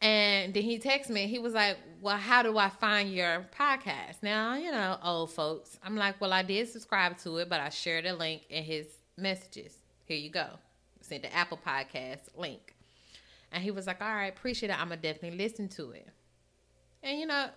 And 0.02 0.54
then 0.54 0.62
he 0.62 0.78
texted 0.78 1.10
me. 1.10 1.26
He 1.26 1.38
was 1.38 1.52
like, 1.52 1.76
Well, 2.00 2.16
how 2.16 2.42
do 2.42 2.56
I 2.56 2.70
find 2.70 3.12
your 3.12 3.46
podcast? 3.58 4.22
Now, 4.22 4.54
you 4.54 4.70
know, 4.70 4.96
old 5.02 5.30
folks. 5.32 5.78
I'm 5.82 5.96
like, 5.96 6.20
Well, 6.20 6.32
I 6.32 6.42
did 6.42 6.68
subscribe 6.68 7.18
to 7.18 7.36
it, 7.38 7.48
but 7.48 7.60
I 7.60 7.68
shared 7.68 8.06
a 8.06 8.14
link 8.14 8.42
in 8.48 8.64
his 8.64 8.86
messages. 9.16 9.76
Here 10.06 10.16
you 10.16 10.30
go. 10.30 10.46
Sent 11.02 11.22
the 11.22 11.34
Apple 11.34 11.58
Podcast 11.64 12.20
link. 12.36 12.74
And 13.52 13.62
he 13.62 13.70
was 13.70 13.86
like, 13.86 14.00
All 14.00 14.14
right, 14.14 14.32
appreciate 14.32 14.70
it. 14.70 14.80
I'm 14.80 14.88
going 14.88 15.00
to 15.00 15.12
definitely 15.12 15.38
listen 15.38 15.68
to 15.70 15.90
it. 15.90 16.08
And, 17.02 17.18
you 17.18 17.26
know, 17.26 17.48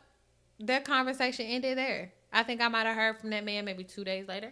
that 0.62 0.86
conversation 0.86 1.46
ended 1.46 1.78
there. 1.78 2.12
I 2.32 2.44
think 2.44 2.62
I 2.62 2.68
might 2.68 2.86
have 2.86 2.96
heard 2.96 3.20
from 3.20 3.30
that 3.32 3.46
man 3.46 3.66
maybe 3.66 3.84
two 3.84 4.04
days 4.04 4.28
later. 4.28 4.52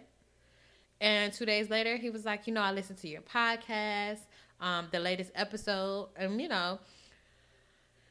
And 1.00 1.32
two 1.32 1.46
days 1.46 1.68
later, 1.68 1.96
he 1.96 2.10
was 2.10 2.24
like, 2.24 2.46
You 2.46 2.54
know, 2.54 2.62
I 2.62 2.72
listened 2.72 2.98
to 2.98 3.08
your 3.08 3.22
podcast, 3.22 4.20
um, 4.60 4.88
the 4.92 5.00
latest 5.00 5.32
episode. 5.34 6.10
And, 6.16 6.40
you 6.40 6.48
know, 6.48 6.78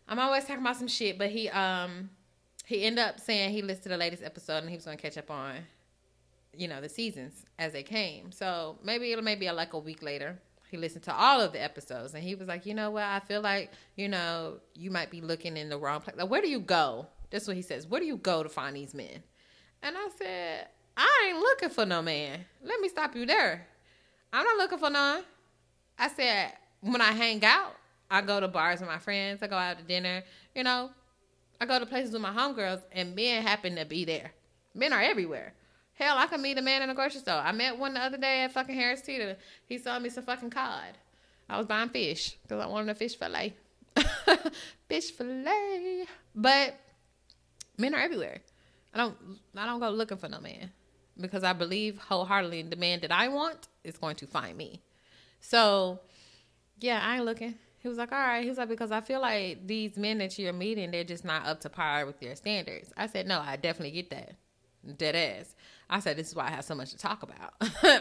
I'm 0.07 0.19
always 0.19 0.43
talking 0.43 0.61
about 0.61 0.75
some 0.75 0.89
shit, 0.89 1.17
but 1.17 1.29
he, 1.29 1.47
um, 1.49 2.09
he 2.65 2.83
ended 2.83 3.05
up 3.05 3.19
saying 3.19 3.51
he 3.51 3.61
listened 3.61 3.83
to 3.83 3.89
the 3.89 3.97
latest 3.97 4.23
episode 4.23 4.57
and 4.57 4.69
he 4.69 4.75
was 4.75 4.83
going 4.83 4.97
to 4.97 5.01
catch 5.01 5.17
up 5.17 5.31
on, 5.31 5.55
you 6.53 6.67
know, 6.67 6.81
the 6.81 6.89
seasons 6.89 7.45
as 7.57 7.71
they 7.71 7.83
came. 7.83 8.31
So 8.31 8.77
maybe 8.83 9.11
it'll 9.13 9.23
maybe 9.23 9.49
like 9.51 9.71
a 9.73 9.79
week 9.79 10.03
later 10.03 10.37
he 10.71 10.77
listened 10.77 11.03
to 11.03 11.13
all 11.13 11.41
of 11.41 11.51
the 11.51 11.61
episodes 11.61 12.13
and 12.13 12.23
he 12.23 12.33
was 12.33 12.47
like, 12.47 12.65
you 12.65 12.73
know 12.73 12.91
what? 12.91 13.03
I 13.03 13.19
feel 13.19 13.41
like, 13.41 13.71
you 13.97 14.07
know, 14.07 14.59
you 14.73 14.89
might 14.89 15.11
be 15.11 15.19
looking 15.19 15.57
in 15.57 15.67
the 15.67 15.77
wrong 15.77 15.99
place. 15.99 16.15
Like, 16.15 16.29
where 16.29 16.41
do 16.41 16.47
you 16.47 16.61
go? 16.61 17.07
That's 17.29 17.45
what 17.45 17.57
he 17.57 17.61
says. 17.61 17.85
Where 17.85 17.99
do 17.99 18.07
you 18.07 18.15
go 18.15 18.41
to 18.41 18.47
find 18.47 18.73
these 18.73 18.93
men? 18.93 19.21
And 19.83 19.97
I 19.97 20.07
said, 20.17 20.67
I 20.95 21.27
ain't 21.27 21.39
looking 21.39 21.69
for 21.69 21.85
no 21.85 22.01
man. 22.01 22.45
Let 22.63 22.79
me 22.79 22.87
stop 22.87 23.17
you 23.17 23.25
there. 23.25 23.67
I'm 24.31 24.45
not 24.45 24.57
looking 24.57 24.79
for 24.79 24.89
none. 24.89 25.23
I 25.99 26.07
said, 26.07 26.53
when 26.79 27.01
I 27.01 27.11
hang 27.11 27.43
out, 27.43 27.75
I 28.09 28.21
go 28.21 28.39
to 28.39 28.47
bars 28.47 28.79
with 28.79 28.87
my 28.87 28.97
friends. 28.97 29.43
I 29.43 29.47
go 29.47 29.57
out 29.57 29.77
to 29.77 29.83
dinner. 29.83 30.23
You 30.55 30.63
know, 30.63 30.91
I 31.59 31.65
go 31.65 31.79
to 31.79 31.85
places 31.85 32.13
with 32.13 32.21
my 32.21 32.31
homegirls, 32.31 32.81
and 32.93 33.13
men 33.13 33.43
happen 33.43 33.75
to 33.75 33.85
be 33.85 34.05
there. 34.05 34.31
Men 34.73 34.93
are 34.93 35.01
everywhere. 35.01 35.53
Hell, 36.01 36.17
I 36.17 36.25
can 36.25 36.41
meet 36.41 36.57
a 36.57 36.63
man 36.63 36.81
in 36.81 36.89
a 36.89 36.95
grocery 36.95 37.19
store. 37.19 37.35
I 37.35 37.51
met 37.51 37.77
one 37.77 37.93
the 37.93 37.99
other 37.99 38.17
day 38.17 38.41
at 38.41 38.53
fucking 38.53 38.73
Harris 38.73 39.01
Teeter. 39.01 39.37
He 39.67 39.77
sold 39.77 40.01
me 40.01 40.09
some 40.09 40.23
fucking 40.23 40.49
cod. 40.49 40.97
I 41.47 41.59
was 41.59 41.67
buying 41.67 41.89
fish 41.89 42.37
because 42.41 42.59
I 42.59 42.65
wanted 42.65 42.89
a 42.89 42.95
fish 42.95 43.15
fillet. 43.15 43.53
fish 44.89 45.11
fillet. 45.11 46.05
But 46.33 46.75
men 47.77 47.93
are 47.93 47.99
everywhere. 47.99 48.41
I 48.95 48.97
don't 48.97 49.15
I 49.55 49.67
don't 49.67 49.79
go 49.79 49.91
looking 49.91 50.17
for 50.17 50.27
no 50.27 50.41
man 50.41 50.71
because 51.19 51.43
I 51.43 51.53
believe 51.53 51.99
wholeheartedly 51.99 52.61
in 52.61 52.71
the 52.71 52.77
man 52.77 53.01
that 53.01 53.11
I 53.11 53.27
want 53.27 53.67
is 53.83 53.97
going 53.97 54.15
to 54.15 54.25
find 54.25 54.57
me. 54.57 54.81
So 55.39 55.99
yeah, 56.79 56.99
I 57.03 57.17
ain't 57.17 57.25
looking. 57.25 57.53
He 57.77 57.87
was 57.87 57.99
like, 57.99 58.11
all 58.11 58.17
right. 58.17 58.41
He 58.41 58.49
was 58.49 58.57
like, 58.57 58.69
because 58.69 58.91
I 58.91 59.01
feel 59.01 59.21
like 59.21 59.67
these 59.67 59.97
men 59.97 60.17
that 60.17 60.39
you're 60.39 60.51
meeting, 60.51 60.89
they're 60.89 61.03
just 61.03 61.25
not 61.25 61.45
up 61.45 61.61
to 61.61 61.69
par 61.69 62.07
with 62.07 62.19
your 62.23 62.35
standards. 62.35 62.91
I 62.97 63.05
said, 63.05 63.27
no, 63.27 63.39
I 63.39 63.55
definitely 63.55 63.91
get 63.91 64.09
that. 64.09 64.33
Dead 64.97 65.15
ass. 65.15 65.55
I 65.89 65.99
said, 65.99 66.17
This 66.17 66.29
is 66.29 66.35
why 66.35 66.47
I 66.47 66.51
have 66.51 66.65
so 66.65 66.75
much 66.75 66.91
to 66.91 66.97
talk 66.97 67.23
about 67.23 67.53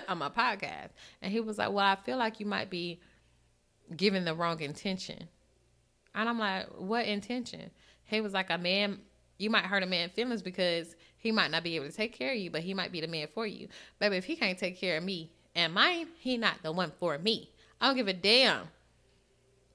on 0.08 0.18
my 0.18 0.28
podcast. 0.28 0.90
And 1.20 1.32
he 1.32 1.40
was 1.40 1.58
like, 1.58 1.70
Well, 1.70 1.84
I 1.84 1.96
feel 1.96 2.16
like 2.16 2.40
you 2.40 2.46
might 2.46 2.70
be 2.70 3.00
giving 3.96 4.25
the 4.25 4.34
wrong 4.34 4.60
intention. 4.60 5.28
And 6.14 6.28
I'm 6.28 6.38
like, 6.38 6.66
What 6.78 7.06
intention? 7.06 7.70
He 8.04 8.20
was 8.20 8.32
like, 8.32 8.50
A 8.50 8.58
man, 8.58 9.00
you 9.38 9.50
might 9.50 9.64
hurt 9.64 9.82
a 9.82 9.87
man's 9.87 10.12
feelings 10.12 10.42
because 10.42 10.94
he 11.16 11.32
might 11.32 11.50
not 11.50 11.64
be 11.64 11.76
able 11.76 11.87
to 11.87 11.92
take 11.92 12.16
care 12.16 12.32
of 12.32 12.38
you, 12.38 12.50
but 12.50 12.62
he 12.62 12.75
might 12.75 12.92
be 12.92 13.00
the 13.00 13.08
man 13.08 13.28
for 13.34 13.46
you. 13.46 13.68
Baby, 13.99 14.16
if 14.16 14.25
he 14.25 14.37
can't 14.37 14.58
take 14.58 14.78
care 14.78 14.96
of 14.96 15.04
me 15.04 15.30
and 15.54 15.75
mine, 15.75 16.08
he 16.18 16.37
not 16.37 16.62
the 16.62 16.72
one 16.72 16.92
for 16.99 17.18
me. 17.18 17.50
I 17.80 17.88
don't 17.88 17.96
give 17.96 18.08
a 18.08 18.12
damn. 18.12 18.68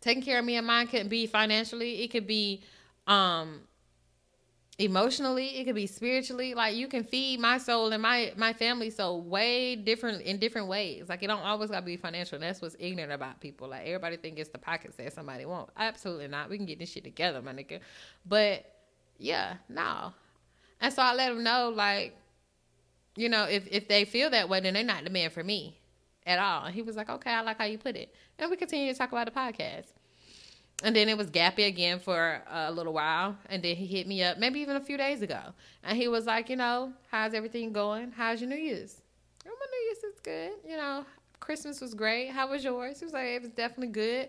Taking 0.01 0.24
care 0.24 0.39
of 0.39 0.45
me 0.45 0.55
and 0.55 0.65
mine 0.65 0.88
could 0.88 1.09
be 1.09 1.27
financially, 1.27 2.03
it 2.03 2.09
could 2.09 2.27
be 2.27 2.62
um 3.07 3.62
emotionally 4.77 5.58
it 5.58 5.63
could 5.63 5.75
be 5.75 5.88
spiritually 5.88 6.53
like 6.53 6.75
you 6.75 6.88
can 6.88 7.03
feed 7.03 7.39
my 7.39 7.58
soul 7.58 7.94
and 7.94 8.01
my 8.01 8.34
my 8.36 8.51
family 8.51 8.89
so 8.89 9.15
way 9.15 9.75
different 9.75 10.22
in 10.24 10.38
different 10.38 10.67
ways. 10.67 11.08
Like 11.08 11.24
it 11.24 11.27
don't 11.27 11.41
always 11.41 11.70
gotta 11.70 11.86
be 11.86 11.96
financial. 11.96 12.36
And 12.36 12.44
that's 12.44 12.62
what's 12.62 12.75
ignorant 12.77 13.13
about 13.13 13.39
people. 13.39 13.70
Like 13.70 13.86
everybody 13.86 14.17
think 14.17 14.38
it's 14.38 14.50
the 14.50 14.58
pockets 14.58 14.98
that 14.98 15.13
somebody 15.13 15.46
won't 15.46 15.70
absolutely 15.77 16.27
not. 16.27 16.50
We 16.50 16.58
can 16.58 16.65
get 16.65 16.79
this 16.79 16.91
shit 16.91 17.05
together 17.05 17.41
my 17.41 17.53
nigga. 17.53 17.79
But 18.25 18.65
yeah 19.17 19.55
no. 19.70 20.13
And 20.82 20.94
so 20.94 21.01
i 21.01 21.13
let 21.13 21.29
them 21.29 21.44
know 21.44 21.72
like 21.74 22.13
you 23.15 23.29
know 23.29 23.46
if 23.46 23.67
if 23.72 23.88
they 23.88 24.03
feel 24.03 24.29
that 24.32 24.50
way 24.50 24.60
then 24.60 24.74
they're 24.74 24.84
not 24.84 25.05
the 25.05 25.10
man 25.10 25.29
for 25.29 25.44
me 25.44 25.79
at 26.25 26.38
all. 26.38 26.65
And 26.65 26.75
he 26.75 26.82
was 26.82 26.98
like 26.98 27.10
okay 27.10 27.32
i 27.32 27.39
like 27.41 27.60
how 27.60 27.65
you 27.65 27.77
put 27.77 27.96
it. 27.96 28.13
And 28.38 28.51
we 28.51 28.58
continue 28.58 28.91
to 28.91 28.98
talk 28.98 29.13
about 29.13 29.25
the 29.25 29.32
podcast 29.32 29.86
and 30.84 30.96
then 30.96 31.08
it 31.08 31.17
was 31.17 31.32
Gappy 31.32 31.67
again 31.67 32.00
for 32.00 32.41
a 32.50 32.72
little 32.72 32.94
while. 32.94 33.38
And 33.50 33.63
then 33.63 33.75
he 33.75 33.86
hit 33.86 34.08
me 34.08 34.24
up, 34.24 34.38
maybe 34.38 34.60
even 34.60 34.75
a 34.75 34.82
few 34.82 34.98
days 34.98 35.22
ago. 35.22 35.39
And 35.84 35.98
he 35.98 36.08
was 36.08 36.25
like, 36.25 36.50
you 36.50 36.55
know, 36.55 36.94
how's 37.10 37.34
everything 37.34 37.72
going? 37.72 38.12
How's 38.12 38.41
your 38.41 38.50
New 38.50 38.58
Year's? 38.58 39.01
Oh, 39.48 39.55
my 39.58 39.65
New 39.72 39.86
Year's 39.86 40.15
is 40.15 40.20
good. 40.22 40.70
You 40.70 40.77
know, 40.77 41.05
Christmas 41.39 41.79
was 41.79 41.94
great. 41.94 42.29
How 42.29 42.50
was 42.50 42.63
yours? 42.63 43.00
He 43.00 43.05
was 43.05 43.13
like, 43.13 43.27
it 43.27 43.41
was 43.41 43.51
definitely 43.51 43.94
good. 43.94 44.27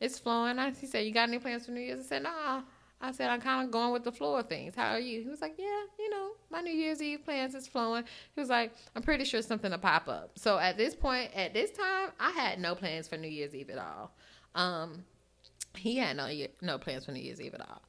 It's 0.00 0.18
flowing. 0.18 0.58
I, 0.58 0.70
he 0.70 0.86
said, 0.86 1.04
you 1.04 1.12
got 1.12 1.28
any 1.28 1.38
plans 1.38 1.66
for 1.66 1.72
New 1.72 1.80
Year's? 1.80 2.00
I 2.00 2.04
said, 2.04 2.22
nah. 2.22 2.62
I 3.00 3.12
said, 3.12 3.30
I'm 3.30 3.40
kind 3.40 3.64
of 3.64 3.70
going 3.70 3.92
with 3.92 4.02
the 4.02 4.10
flow 4.10 4.36
of 4.36 4.48
things. 4.48 4.74
How 4.74 4.90
are 4.90 4.98
you? 4.98 5.22
He 5.22 5.28
was 5.28 5.40
like, 5.40 5.54
yeah, 5.56 5.82
you 5.98 6.10
know, 6.10 6.30
my 6.50 6.60
New 6.60 6.72
Year's 6.72 7.00
Eve 7.00 7.24
plans 7.24 7.54
is 7.54 7.68
flowing. 7.68 8.04
He 8.34 8.40
was 8.40 8.48
like, 8.50 8.72
I'm 8.96 9.02
pretty 9.02 9.24
sure 9.24 9.40
something 9.40 9.70
will 9.70 9.78
pop 9.78 10.08
up. 10.08 10.32
So 10.36 10.58
at 10.58 10.76
this 10.76 10.96
point, 10.96 11.30
at 11.34 11.54
this 11.54 11.70
time, 11.70 12.10
I 12.18 12.30
had 12.32 12.58
no 12.58 12.74
plans 12.74 13.06
for 13.06 13.16
New 13.16 13.28
Year's 13.28 13.54
Eve 13.54 13.70
at 13.70 13.78
all. 13.78 14.12
Um, 14.56 15.04
he 15.78 15.96
had 15.96 16.16
no 16.16 16.28
no 16.60 16.78
plans 16.78 17.04
for 17.04 17.12
New 17.12 17.20
Year's 17.20 17.40
Eve 17.40 17.54
at 17.54 17.60
all. 17.60 17.82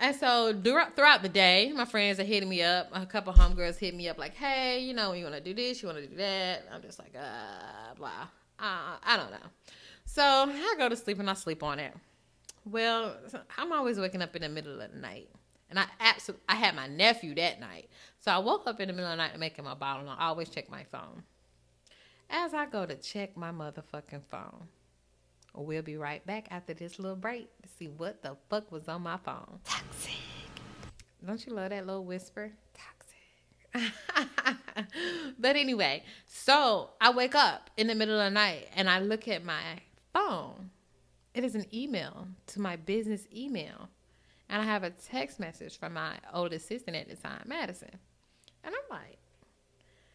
And 0.00 0.14
so 0.14 0.54
throughout 0.62 1.22
the 1.22 1.28
day, 1.28 1.72
my 1.74 1.84
friends 1.84 2.20
are 2.20 2.24
hitting 2.24 2.48
me 2.48 2.62
up. 2.62 2.88
A 2.92 3.04
couple 3.04 3.32
homegirls 3.32 3.78
hit 3.78 3.94
me 3.94 4.08
up 4.08 4.18
like, 4.18 4.34
"Hey, 4.34 4.80
you 4.80 4.94
know, 4.94 5.12
you 5.12 5.24
want 5.24 5.34
to 5.34 5.40
do 5.40 5.54
this? 5.54 5.82
You 5.82 5.88
want 5.88 5.98
to 5.98 6.06
do 6.06 6.16
that?" 6.16 6.66
I'm 6.72 6.82
just 6.82 6.98
like, 6.98 7.14
"Uh, 7.16 7.94
blah. 7.96 8.28
Uh, 8.60 8.96
I 9.02 9.16
don't 9.16 9.30
know." 9.30 9.48
So 10.04 10.22
I 10.22 10.74
go 10.78 10.88
to 10.88 10.96
sleep 10.96 11.18
and 11.18 11.28
I 11.28 11.34
sleep 11.34 11.62
on 11.62 11.78
it. 11.80 11.94
Well, 12.64 13.16
I'm 13.56 13.72
always 13.72 13.98
waking 13.98 14.22
up 14.22 14.36
in 14.36 14.42
the 14.42 14.48
middle 14.48 14.80
of 14.80 14.92
the 14.92 14.98
night, 14.98 15.30
and 15.68 15.78
I 15.78 15.86
absolutely 16.00 16.44
I 16.48 16.54
had 16.54 16.76
my 16.76 16.86
nephew 16.86 17.34
that 17.34 17.60
night, 17.60 17.88
so 18.20 18.30
I 18.30 18.38
woke 18.38 18.66
up 18.66 18.78
in 18.80 18.88
the 18.88 18.94
middle 18.94 19.10
of 19.10 19.18
the 19.18 19.38
night 19.38 19.52
him 19.52 19.66
a 19.66 19.74
bottle. 19.74 20.02
And 20.02 20.10
I 20.10 20.26
always 20.26 20.48
check 20.48 20.70
my 20.70 20.84
phone. 20.84 21.24
As 22.30 22.54
I 22.54 22.66
go 22.66 22.86
to 22.86 22.94
check 22.94 23.36
my 23.36 23.50
motherfucking 23.50 24.22
phone, 24.30 24.68
We'll 25.58 25.82
be 25.82 25.96
right 25.96 26.24
back 26.24 26.46
after 26.50 26.72
this 26.72 26.98
little 26.98 27.16
break 27.16 27.50
to 27.62 27.68
see 27.68 27.88
what 27.88 28.22
the 28.22 28.36
fuck 28.48 28.70
was 28.70 28.88
on 28.88 29.02
my 29.02 29.16
phone. 29.16 29.58
Toxic. 29.64 30.12
Don't 31.26 31.44
you 31.44 31.52
love 31.52 31.70
that 31.70 31.84
little 31.84 32.04
whisper? 32.04 32.52
Toxic. 32.74 33.92
but 35.38 35.56
anyway, 35.56 36.04
so 36.26 36.90
I 37.00 37.10
wake 37.10 37.34
up 37.34 37.70
in 37.76 37.88
the 37.88 37.94
middle 37.96 38.18
of 38.20 38.26
the 38.26 38.30
night 38.30 38.68
and 38.76 38.88
I 38.88 39.00
look 39.00 39.26
at 39.26 39.44
my 39.44 39.80
phone. 40.12 40.70
It 41.34 41.42
is 41.42 41.56
an 41.56 41.66
email 41.74 42.28
to 42.48 42.60
my 42.60 42.76
business 42.76 43.26
email. 43.34 43.88
And 44.48 44.62
I 44.62 44.64
have 44.64 44.84
a 44.84 44.90
text 44.90 45.40
message 45.40 45.78
from 45.78 45.94
my 45.94 46.18
old 46.32 46.52
assistant 46.52 46.96
at 46.96 47.08
the 47.08 47.16
time, 47.16 47.42
Madison. 47.46 47.98
And 48.64 48.74
I'm 48.74 48.98
like, 48.98 49.18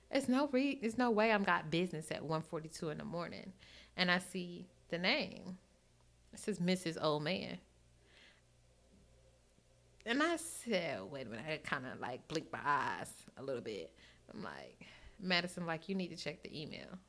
it's 0.09 0.29
no 0.29 0.47
re- 0.51 0.79
there's 0.79 0.97
no 0.97 1.11
way 1.11 1.31
I'm 1.31 1.43
got 1.43 1.69
business 1.69 2.11
at 2.11 2.23
1:42 2.23 2.91
in 2.91 2.97
the 2.97 3.03
morning. 3.03 3.51
And 3.97 4.09
I 4.09 4.19
see 4.19 4.67
the 4.93 4.99
name. 4.99 5.57
It 6.31 6.39
says 6.39 6.59
Mrs. 6.59 6.97
Old 7.01 7.23
Man. 7.23 7.57
And 10.05 10.21
I 10.21 10.35
said, 10.35 10.99
wait 11.11 11.25
a 11.25 11.29
minute. 11.29 11.45
I 11.47 11.57
kind 11.57 11.85
of 11.91 11.99
like 11.99 12.27
blinked 12.27 12.53
my 12.53 12.59
eyes 12.63 13.11
a 13.37 13.43
little 13.43 13.61
bit. 13.61 13.91
I'm 14.31 14.43
like, 14.43 14.85
Madison, 15.19 15.65
like, 15.65 15.89
you 15.89 15.95
need 15.95 16.09
to 16.09 16.15
check 16.15 16.43
the 16.43 16.61
email. 16.61 16.99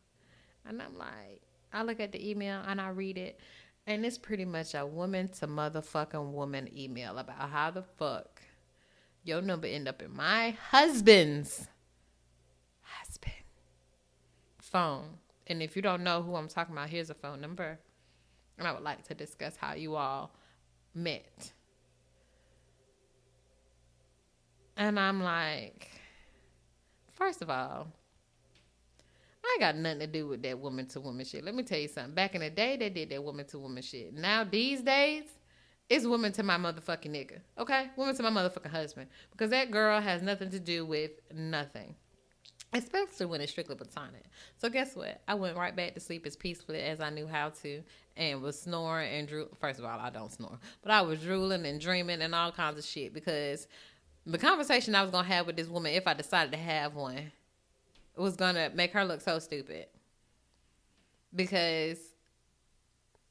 And 0.66 0.80
I'm 0.80 0.96
like, 0.96 1.42
I 1.72 1.82
look 1.82 2.00
at 2.00 2.12
the 2.12 2.30
email 2.30 2.62
and 2.66 2.80
I 2.80 2.88
read 2.88 3.18
it. 3.18 3.38
And 3.86 4.06
it's 4.06 4.16
pretty 4.16 4.46
much 4.46 4.74
a 4.74 4.86
woman 4.86 5.28
to 5.40 5.46
motherfucking 5.46 6.32
woman 6.32 6.70
email 6.74 7.18
about 7.18 7.50
how 7.50 7.70
the 7.70 7.82
fuck 7.82 8.40
your 9.24 9.42
number 9.42 9.66
end 9.66 9.88
up 9.88 10.00
in 10.00 10.16
my 10.16 10.56
husband's 10.70 11.68
husband 12.80 13.34
phone. 14.58 15.18
And 15.46 15.62
if 15.62 15.76
you 15.76 15.82
don't 15.82 16.02
know 16.02 16.22
who 16.22 16.34
I'm 16.36 16.48
talking 16.48 16.74
about, 16.74 16.88
here's 16.88 17.10
a 17.10 17.14
phone 17.14 17.40
number. 17.40 17.78
And 18.58 18.66
I 18.66 18.72
would 18.72 18.82
like 18.82 19.06
to 19.08 19.14
discuss 19.14 19.56
how 19.56 19.74
you 19.74 19.96
all 19.96 20.32
met. 20.94 21.52
And 24.76 24.98
I'm 24.98 25.22
like, 25.22 25.90
first 27.12 27.42
of 27.42 27.50
all, 27.50 27.88
I 29.44 29.56
got 29.60 29.76
nothing 29.76 30.00
to 30.00 30.06
do 30.06 30.26
with 30.26 30.42
that 30.42 30.58
woman 30.58 30.86
to 30.86 31.00
woman 31.00 31.24
shit. 31.24 31.44
Let 31.44 31.54
me 31.54 31.62
tell 31.62 31.78
you 31.78 31.88
something. 31.88 32.14
Back 32.14 32.34
in 32.34 32.40
the 32.40 32.50
day, 32.50 32.76
they 32.76 32.88
did 32.88 33.10
that 33.10 33.22
woman 33.22 33.44
to 33.46 33.58
woman 33.58 33.82
shit. 33.82 34.14
Now, 34.14 34.42
these 34.42 34.80
days, 34.80 35.24
it's 35.88 36.06
woman 36.06 36.32
to 36.32 36.42
my 36.42 36.56
motherfucking 36.56 37.10
nigga. 37.10 37.40
Okay? 37.58 37.90
Woman 37.96 38.16
to 38.16 38.22
my 38.22 38.30
motherfucking 38.30 38.70
husband. 38.70 39.08
Because 39.30 39.50
that 39.50 39.70
girl 39.70 40.00
has 40.00 40.22
nothing 40.22 40.50
to 40.50 40.58
do 40.58 40.86
with 40.86 41.10
nothing 41.32 41.94
especially 42.74 43.26
when 43.26 43.40
it's 43.40 43.52
strictly 43.52 43.76
platonic. 43.76 44.24
So 44.58 44.68
guess 44.68 44.96
what? 44.96 45.22
I 45.28 45.34
went 45.34 45.56
right 45.56 45.74
back 45.74 45.94
to 45.94 46.00
sleep 46.00 46.26
as 46.26 46.36
peacefully 46.36 46.80
as 46.80 47.00
I 47.00 47.08
knew 47.08 47.26
how 47.26 47.50
to, 47.62 47.82
and 48.16 48.42
was 48.42 48.60
snoring 48.60 49.12
and 49.12 49.28
drew. 49.28 49.48
First 49.60 49.78
of 49.78 49.84
all, 49.84 49.98
I 49.98 50.10
don't 50.10 50.32
snore, 50.32 50.58
but 50.82 50.90
I 50.90 51.02
was 51.02 51.20
drooling 51.20 51.64
and 51.64 51.80
dreaming 51.80 52.20
and 52.20 52.34
all 52.34 52.52
kinds 52.52 52.78
of 52.78 52.84
shit 52.84 53.14
because 53.14 53.68
the 54.26 54.38
conversation 54.38 54.94
I 54.94 55.02
was 55.02 55.12
gonna 55.12 55.28
have 55.28 55.46
with 55.46 55.56
this 55.56 55.68
woman, 55.68 55.92
if 55.92 56.06
I 56.06 56.14
decided 56.14 56.50
to 56.52 56.58
have 56.58 56.94
one, 56.94 57.30
was 58.16 58.36
gonna 58.36 58.70
make 58.74 58.92
her 58.92 59.04
look 59.04 59.20
so 59.20 59.38
stupid 59.38 59.86
because 61.34 61.98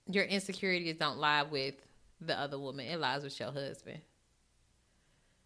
your 0.08 0.26
insecurities 0.26 0.96
don't 0.96 1.18
lie 1.18 1.44
with 1.44 1.76
the 2.22 2.40
other 2.40 2.58
woman; 2.58 2.86
it 2.86 3.00
lies 3.00 3.24
with 3.24 3.38
your 3.40 3.52
husband. 3.52 4.00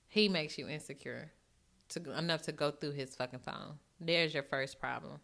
He 0.07 0.29
makes 0.29 0.57
you 0.57 0.67
insecure 0.67 1.31
to 1.89 2.17
enough 2.17 2.43
to 2.43 2.51
go 2.51 2.71
through 2.71 2.91
his 2.91 3.15
fucking 3.15 3.39
phone. 3.39 3.79
There's 3.99 4.33
your 4.33 4.43
first 4.43 4.79
problem. 4.79 5.19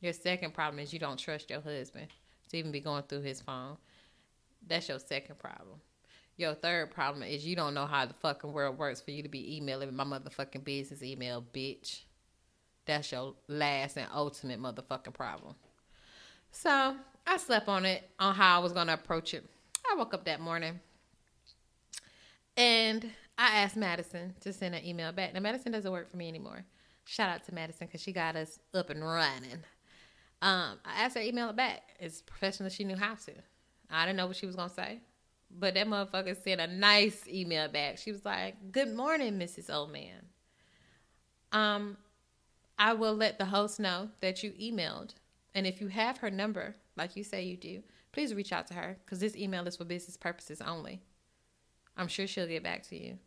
Your 0.00 0.12
second 0.12 0.54
problem 0.54 0.78
is 0.78 0.92
you 0.92 0.98
don't 0.98 1.18
trust 1.18 1.50
your 1.50 1.60
husband 1.60 2.08
to 2.48 2.56
even 2.56 2.72
be 2.72 2.80
going 2.80 3.02
through 3.04 3.22
his 3.22 3.40
phone. 3.40 3.76
That's 4.66 4.88
your 4.88 4.98
second 4.98 5.38
problem. 5.38 5.80
Your 6.36 6.54
third 6.54 6.90
problem 6.90 7.22
is 7.22 7.46
you 7.46 7.54
don't 7.54 7.74
know 7.74 7.86
how 7.86 8.06
the 8.06 8.14
fucking 8.14 8.52
world 8.52 8.78
works 8.78 9.00
for 9.00 9.10
you 9.10 9.22
to 9.22 9.28
be 9.28 9.56
emailing 9.56 9.94
my 9.94 10.04
motherfucking 10.04 10.64
business 10.64 11.02
email, 11.02 11.44
bitch. 11.52 12.04
That's 12.86 13.12
your 13.12 13.34
last 13.46 13.98
and 13.98 14.08
ultimate 14.14 14.58
motherfucking 14.58 15.12
problem. 15.12 15.54
So 16.50 16.96
I 17.26 17.36
slept 17.36 17.68
on 17.68 17.84
it 17.84 18.08
on 18.18 18.34
how 18.34 18.58
I 18.58 18.62
was 18.62 18.72
gonna 18.72 18.94
approach 18.94 19.34
it. 19.34 19.44
I 19.90 19.96
woke 19.96 20.14
up 20.14 20.24
that 20.24 20.40
morning 20.40 20.80
and 22.56 23.10
I 23.36 23.58
asked 23.58 23.76
Madison 23.76 24.34
to 24.40 24.52
send 24.52 24.74
an 24.74 24.84
email 24.84 25.12
back. 25.12 25.34
Now 25.34 25.40
Madison 25.40 25.72
doesn't 25.72 25.92
work 25.92 26.10
for 26.10 26.16
me 26.16 26.28
anymore. 26.28 26.64
Shout 27.10 27.28
out 27.28 27.42
to 27.46 27.54
Madison 27.54 27.88
because 27.88 28.00
she 28.00 28.12
got 28.12 28.36
us 28.36 28.60
up 28.72 28.88
and 28.88 29.04
running. 29.04 29.64
Um, 30.42 30.78
I 30.84 31.02
asked 31.02 31.16
her 31.16 31.20
email 31.20 31.50
it 31.50 31.56
back 31.56 31.82
as 31.98 32.22
professional 32.22 32.68
she 32.68 32.84
knew 32.84 32.94
how 32.94 33.16
to. 33.16 33.32
I 33.90 34.06
didn't 34.06 34.16
know 34.16 34.28
what 34.28 34.36
she 34.36 34.46
was 34.46 34.54
gonna 34.54 34.72
say, 34.72 35.00
but 35.50 35.74
that 35.74 35.88
motherfucker 35.88 36.40
sent 36.40 36.60
a 36.60 36.68
nice 36.68 37.26
email 37.26 37.66
back. 37.66 37.98
She 37.98 38.12
was 38.12 38.24
like, 38.24 38.70
"Good 38.70 38.94
morning, 38.94 39.40
Mrs. 39.40 39.74
Old 39.74 39.90
Man. 39.90 40.28
Um, 41.50 41.96
I 42.78 42.92
will 42.92 43.16
let 43.16 43.38
the 43.38 43.46
host 43.46 43.80
know 43.80 44.10
that 44.20 44.44
you 44.44 44.52
emailed, 44.52 45.14
and 45.52 45.66
if 45.66 45.80
you 45.80 45.88
have 45.88 46.18
her 46.18 46.30
number, 46.30 46.76
like 46.94 47.16
you 47.16 47.24
say 47.24 47.42
you 47.42 47.56
do, 47.56 47.82
please 48.12 48.36
reach 48.36 48.52
out 48.52 48.68
to 48.68 48.74
her 48.74 48.98
because 49.04 49.18
this 49.18 49.34
email 49.34 49.66
is 49.66 49.76
for 49.76 49.84
business 49.84 50.16
purposes 50.16 50.60
only. 50.60 51.02
I'm 51.96 52.06
sure 52.06 52.28
she'll 52.28 52.46
get 52.46 52.62
back 52.62 52.84
to 52.84 52.96
you." 52.96 53.18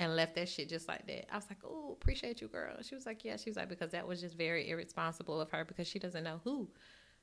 And 0.00 0.16
left 0.16 0.34
that 0.34 0.48
shit 0.48 0.70
just 0.70 0.88
like 0.88 1.06
that. 1.06 1.30
I 1.30 1.36
was 1.36 1.44
like, 1.50 1.58
"Oh, 1.62 1.92
appreciate 2.00 2.40
you, 2.40 2.48
girl." 2.48 2.74
She 2.82 2.94
was 2.94 3.04
like, 3.04 3.22
"Yeah." 3.22 3.36
She 3.36 3.50
was 3.50 3.56
like, 3.56 3.68
"Because 3.68 3.90
that 3.90 4.08
was 4.08 4.20
just 4.20 4.34
very 4.34 4.70
irresponsible 4.70 5.38
of 5.40 5.50
her 5.50 5.64
because 5.64 5.86
she 5.86 5.98
doesn't 5.98 6.24
know 6.24 6.40
who 6.42 6.68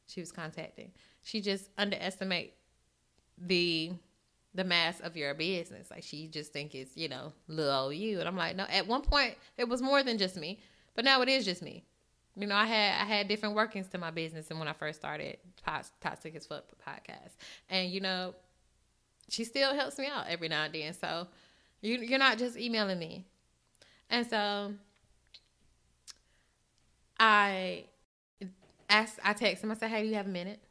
she 0.06 0.20
was 0.20 0.32
contacting. 0.32 0.92
She 1.24 1.42
just 1.42 1.70
underestimate 1.78 2.54
the 3.38 3.94
the 4.54 4.64
mass 4.64 5.00
of 5.00 5.18
your 5.18 5.34
business. 5.34 5.90
Like 5.90 6.04
she 6.04 6.28
just 6.28 6.54
think 6.54 6.76
it's 6.76 6.96
you 6.96 7.10
know 7.10 7.34
little 7.48 7.92
you." 7.92 8.20
And 8.20 8.28
I'm 8.28 8.38
like, 8.38 8.56
"No." 8.56 8.66
At 8.66 8.86
one 8.86 9.02
point, 9.02 9.36
it 9.58 9.68
was 9.68 9.82
more 9.82 10.04
than 10.04 10.20
just 10.20 10.38
me, 10.38 10.60
but 10.94 11.04
now 11.04 11.22
it 11.24 11.30
is 11.30 11.46
just 11.46 11.64
me. 11.64 11.84
You 12.36 12.46
know, 12.46 12.56
I 12.56 12.68
had 12.68 13.02
I 13.02 13.06
had 13.06 13.28
different 13.28 13.56
workings 13.56 13.88
to 13.90 13.98
my 13.98 14.12
business, 14.12 14.52
and 14.52 14.60
when 14.60 14.68
I 14.68 14.74
first 14.74 15.00
started 15.00 15.38
Toxic 15.66 16.36
as 16.36 16.46
Fuck 16.46 16.66
podcast, 16.88 17.38
and 17.72 17.90
you 17.90 18.02
know, 18.02 18.36
she 19.30 19.46
still 19.46 19.74
helps 19.74 19.98
me 19.98 20.06
out 20.06 20.28
every 20.30 20.48
now 20.48 20.66
and 20.66 20.76
then. 20.76 20.94
So 20.94 21.28
you 21.82 21.98
you're 22.00 22.20
not 22.20 22.38
just 22.38 22.58
emailing 22.58 23.00
me. 23.00 23.26
And 24.10 24.28
so 24.28 24.74
I 27.20 27.86
asked 28.90 29.20
I 29.24 29.34
texted 29.34 29.64
him, 29.64 29.72
I 29.72 29.76
said, 29.76 29.90
Hey, 29.90 30.04
do 30.04 30.08
you 30.08 30.16
have 30.16 30.28
a 30.28 30.30
minute? 30.30 30.62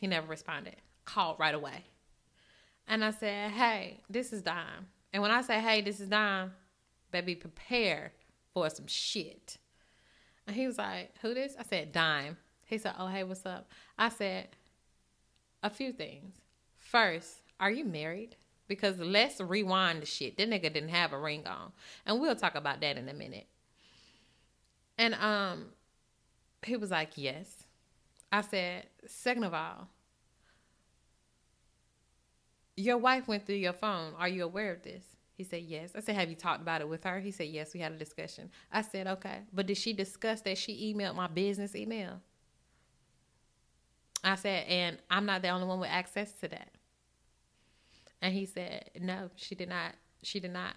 He 0.00 0.06
never 0.06 0.26
responded. 0.26 0.76
Called 1.04 1.38
right 1.38 1.54
away. 1.54 1.84
And 2.86 3.04
I 3.04 3.10
said, 3.10 3.50
Hey, 3.50 4.00
this 4.08 4.32
is 4.32 4.42
Dime. 4.42 4.86
And 5.12 5.22
when 5.22 5.30
I 5.30 5.42
say, 5.42 5.60
hey, 5.60 5.80
this 5.80 6.00
is 6.00 6.08
Dime, 6.08 6.52
baby, 7.10 7.34
prepare 7.34 8.12
for 8.52 8.68
some 8.70 8.86
shit. 8.86 9.58
And 10.46 10.54
he 10.54 10.66
was 10.66 10.78
like, 10.78 11.12
who 11.22 11.34
this? 11.34 11.54
I 11.58 11.62
said, 11.62 11.92
Dime. 11.92 12.36
He 12.66 12.78
said, 12.78 12.94
oh, 12.98 13.06
hey, 13.06 13.24
what's 13.24 13.46
up? 13.46 13.70
I 13.98 14.10
said, 14.10 14.48
a 15.62 15.70
few 15.70 15.92
things. 15.92 16.36
First, 16.76 17.42
are 17.58 17.70
you 17.70 17.84
married? 17.84 18.36
Because 18.68 18.98
let's 18.98 19.40
rewind 19.40 20.02
the 20.02 20.06
shit. 20.06 20.36
That 20.36 20.48
nigga 20.48 20.72
didn't 20.72 20.90
have 20.90 21.12
a 21.12 21.18
ring 21.18 21.46
on. 21.46 21.72
And 22.06 22.20
we'll 22.20 22.36
talk 22.36 22.54
about 22.54 22.80
that 22.82 22.96
in 22.96 23.08
a 23.08 23.14
minute. 23.14 23.46
And 24.98 25.14
um 25.14 25.66
he 26.64 26.76
was 26.76 26.90
like, 26.90 27.12
Yes. 27.16 27.64
I 28.30 28.42
said, 28.42 28.86
second 29.06 29.44
of 29.44 29.54
all, 29.54 29.88
your 32.76 32.98
wife 32.98 33.26
went 33.26 33.46
through 33.46 33.56
your 33.56 33.72
phone. 33.72 34.12
Are 34.18 34.28
you 34.28 34.44
aware 34.44 34.70
of 34.72 34.82
this? 34.82 35.02
He 35.34 35.44
said, 35.44 35.62
Yes. 35.62 35.92
I 35.94 36.00
said, 36.00 36.16
Have 36.16 36.28
you 36.28 36.36
talked 36.36 36.60
about 36.60 36.80
it 36.80 36.88
with 36.88 37.04
her? 37.04 37.20
He 37.20 37.30
said, 37.30 37.46
Yes, 37.48 37.72
we 37.72 37.80
had 37.80 37.92
a 37.92 37.96
discussion. 37.96 38.50
I 38.72 38.82
said, 38.82 39.06
Okay. 39.06 39.38
But 39.52 39.66
did 39.66 39.76
she 39.78 39.92
discuss 39.92 40.40
that 40.42 40.58
she 40.58 40.94
emailed 40.94 41.14
my 41.14 41.28
business 41.28 41.74
email? 41.74 42.20
I 44.22 44.34
said, 44.34 44.66
And 44.66 44.98
I'm 45.10 45.26
not 45.26 45.42
the 45.42 45.48
only 45.48 45.66
one 45.66 45.80
with 45.80 45.90
access 45.90 46.32
to 46.40 46.48
that. 46.48 46.70
And 48.20 48.34
he 48.34 48.46
said, 48.46 48.90
No, 49.00 49.30
she 49.36 49.54
did 49.54 49.68
not. 49.68 49.94
She 50.22 50.40
did 50.40 50.52
not. 50.52 50.74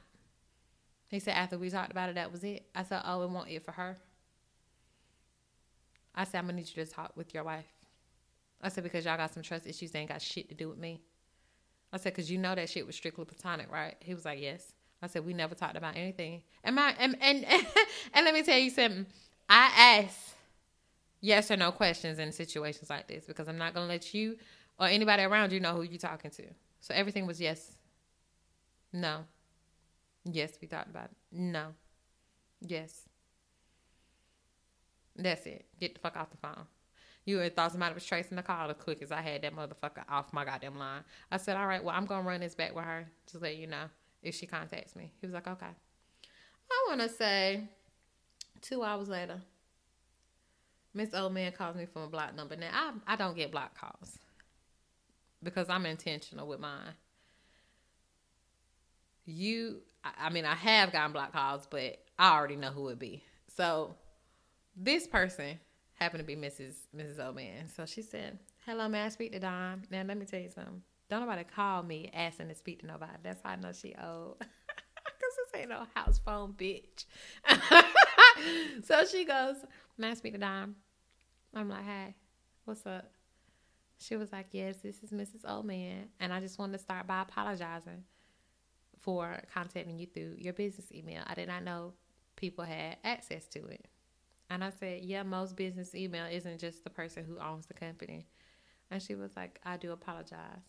He 1.08 1.20
said, 1.20 1.34
After 1.34 1.58
we 1.58 1.70
talked 1.70 1.92
about 1.92 2.10
it, 2.10 2.16
that 2.16 2.32
was 2.32 2.44
it. 2.44 2.66
I 2.76 2.84
said, 2.84 3.02
Oh, 3.06 3.24
it 3.24 3.30
won't 3.30 3.50
it 3.50 3.66
for 3.66 3.72
her. 3.72 3.98
I 6.14 6.24
said, 6.26 6.40
I'm 6.40 6.46
gonna 6.46 6.58
need 6.58 6.70
you 6.76 6.84
to 6.84 6.92
talk 6.92 7.14
with 7.16 7.34
your 7.34 7.44
wife. 7.44 7.66
I 8.62 8.70
said, 8.70 8.84
because 8.84 9.06
y'all 9.06 9.18
got 9.18 9.34
some 9.34 9.44
trust 9.44 9.66
issues, 9.66 9.92
they 9.92 10.00
ain't 10.00 10.10
got 10.10 10.22
shit 10.22 10.50
to 10.50 10.56
do 10.56 10.70
with 10.70 10.78
me. 10.78 11.02
I 11.92 11.98
said, 11.98 12.14
because 12.14 12.30
you 12.30 12.38
know 12.38 12.54
that 12.54 12.70
shit 12.70 12.86
was 12.86 12.96
strictly 12.96 13.26
platonic, 13.26 13.72
right? 13.72 13.96
He 14.00 14.14
was 14.14 14.24
like, 14.24 14.40
yes. 14.40 14.74
I 15.02 15.08
said, 15.08 15.26
we 15.26 15.34
never 15.34 15.56
talked 15.56 15.76
about 15.76 15.98
anything. 15.98 16.44
And 16.64 16.76
my 16.76 16.96
and 17.00 17.18
and, 17.22 17.44
and 18.14 18.26
let 18.26 18.34
me 18.34 18.44
tell 18.44 18.58
you 18.58 18.70
something. 18.70 19.08
I 19.50 20.04
ask 20.06 20.36
yes 21.22 21.50
or 21.50 21.58
no 21.58 21.72
questions 21.72 22.20
in 22.20 22.32
situations 22.32 22.90
like 22.90 23.08
this 23.08 23.26
because 23.26 23.48
I'm 23.48 23.58
not 23.58 23.74
gonna 23.74 23.88
let 23.88 24.14
you 24.14 24.38
or 24.80 24.88
anybody 24.88 25.24
around 25.24 25.52
you 25.52 25.60
know 25.60 25.74
who 25.74 25.82
you're 25.82 25.98
talking 25.98 26.32
to. 26.32 26.44
So 26.82 26.94
everything 26.96 27.26
was 27.28 27.40
yes. 27.40 27.78
No. 28.92 29.24
Yes, 30.26 30.58
we 30.62 30.68
talked 30.68 30.90
about 30.90 31.06
it. 31.06 31.12
No. 31.32 31.68
Yes. 32.60 33.08
That's 35.16 35.46
it. 35.46 35.66
Get 35.80 35.94
the 35.94 36.00
fuck 36.00 36.18
off 36.18 36.32
the 36.32 36.38
phone. 36.38 36.66
You 37.26 37.38
would 37.38 37.56
thought 37.56 37.72
somebody 37.72 37.94
was 37.94 38.06
tracing 38.06 38.36
the 38.36 38.42
call 38.42 38.70
as 38.70 38.78
quick 38.78 39.04
as 39.04 39.12
I 39.12 39.22
had 39.22 39.44
that 39.44 39.56
motherfucker 39.56 40.04
off 40.10 40.34
my 40.34 40.44
goddamn 40.44 40.78
line. 40.78 41.04
I 41.32 41.38
said, 41.38 41.56
all 41.56 41.68
right, 41.68 41.84
well, 41.84 41.96
I'm 41.96 42.06
going 42.06 42.24
to 42.24 42.28
run 42.28 42.40
this 42.40 42.56
back 42.56 42.76
with 42.76 42.86
her 42.86 43.08
to 43.28 43.40
let 43.40 43.58
you 43.58 43.68
know 43.68 43.86
if 44.24 44.34
she 44.34 44.48
contacts 44.48 44.96
me. 44.96 45.12
He 45.22 45.28
was 45.28 45.34
like, 45.36 45.48
okay. 45.48 45.68
I 46.72 46.86
want 46.88 47.02
to 47.02 47.10
say 47.10 47.70
two 48.62 48.84
hours 48.84 49.08
later, 49.08 49.40
Miss 50.96 51.14
Old 51.14 51.34
Man 51.34 51.52
calls 51.52 51.76
me 51.76 51.86
from 51.86 52.04
a 52.04 52.08
block 52.08 52.36
number. 52.36 52.56
Now, 52.56 52.72
I, 52.74 53.14
I 53.14 53.16
don't 53.16 53.36
get 53.36 53.52
block 53.52 53.80
calls 53.80 54.18
because 55.44 55.70
I'm 55.70 55.86
intentional 55.86 56.48
with 56.48 56.60
mine. 56.60 56.94
You, 59.26 59.82
I, 60.04 60.30
mean, 60.30 60.46
I 60.46 60.56
have 60.56 60.92
gotten 60.92 61.14
block 61.14 61.32
calls, 61.32 61.68
but 61.70 61.98
I 62.18 62.36
already 62.36 62.56
know 62.56 62.72
who 62.72 62.88
it 62.90 63.00
be. 63.00 63.24
So 63.56 63.96
this 64.76 65.08
person 65.08 65.60
happened 65.94 66.20
to 66.20 66.26
be 66.26 66.36
Mrs. 66.36 66.76
Mrs. 66.96 67.24
Old 67.24 67.36
Man. 67.36 67.68
So 67.68 67.86
she 67.86 68.02
said, 68.02 68.40
Hello, 68.66 68.88
may 68.90 69.04
I 69.04 69.10
speak 69.10 69.32
to 69.34 69.40
Dom? 69.40 69.84
Now 69.92 70.04
let 70.04 70.18
me 70.18 70.26
tell 70.26 70.40
you 70.40 70.50
something. 70.50 70.82
Don't 71.10 71.22
nobody 71.22 71.44
call 71.44 71.84
me 71.84 72.10
asking 72.14 72.48
to 72.48 72.56
speak 72.56 72.80
to 72.82 72.88
nobody. 72.88 73.12
That's 73.24 73.42
how 73.44 73.52
I 73.52 73.56
know 73.58 73.72
she 73.74 73.94
old. 74.02 74.38
Cause 74.40 74.46
this 75.54 75.60
ain't 75.60 75.70
no 75.70 75.86
house 75.94 76.20
phone 76.24 76.54
bitch. 76.54 77.06
so 78.84 79.06
she 79.06 79.26
goes, 79.26 79.58
May 79.98 80.12
I 80.12 80.14
speak 80.16 80.34
to 80.34 80.40
Dom? 80.40 80.76
I'm 81.54 81.70
like, 81.70 81.86
Hey, 81.86 82.16
what's 82.66 82.86
up? 82.86 83.12
She 84.02 84.16
was 84.16 84.32
like, 84.32 84.48
Yes, 84.52 84.78
this 84.78 85.04
is 85.04 85.12
Mrs. 85.12 85.48
Old 85.48 85.66
Man. 85.66 86.10
And 86.20 86.34
I 86.34 86.40
just 86.40 86.58
wanted 86.58 86.74
to 86.74 86.80
start 86.80 87.06
by 87.06 87.22
apologizing 87.22 88.04
for 89.00 89.42
contacting 89.54 90.00
you 90.00 90.08
through 90.08 90.36
your 90.38 90.54
business 90.54 90.92
email. 90.92 91.24
I 91.28 91.36
did 91.36 91.48
not 91.48 91.64
know 91.64 91.94
people 92.36 92.64
had 92.64 92.98
access 93.04 93.48
to 93.50 93.66
it. 93.68 93.86
And 94.50 94.64
I 94.64 94.72
said, 94.72 95.04
Yeah, 95.04 95.22
most 95.24 95.56
business 95.56 95.94
email 95.94 96.26
isn't 96.26 96.60
just 96.60 96.84
the 96.84 96.90
person 96.90 97.24
who 97.24 97.38
owns 97.38 97.68
the 97.68 97.76
company. 97.76 98.28
And 98.90 99.02
she 99.02 99.14
was 99.14 99.36
like, 99.36 99.60
I 99.64 99.78
do 99.78 99.92
apologize. 99.92 100.66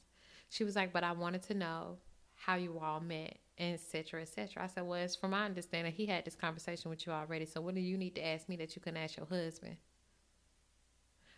She 0.50 0.64
was 0.64 0.76
like, 0.76 0.92
But 0.92 1.02
I 1.02 1.12
wanted 1.12 1.42
to 1.44 1.54
know 1.54 1.98
how 2.34 2.56
you 2.56 2.78
all 2.78 3.00
met, 3.00 3.38
etc., 3.56 4.22
etc. 4.22 4.62
I 4.62 4.66
said, 4.66 4.86
Well, 4.86 5.00
it's 5.00 5.16
from 5.16 5.30
my 5.30 5.46
understanding, 5.46 5.92
he 5.92 6.04
had 6.04 6.26
this 6.26 6.36
conversation 6.36 6.90
with 6.90 7.06
you 7.06 7.12
already. 7.14 7.46
So 7.46 7.62
what 7.62 7.74
do 7.74 7.80
you 7.80 7.96
need 7.96 8.14
to 8.16 8.26
ask 8.26 8.46
me 8.46 8.56
that 8.56 8.76
you 8.76 8.82
can 8.82 8.96
ask 8.96 9.16
your 9.16 9.26
husband? 9.26 9.78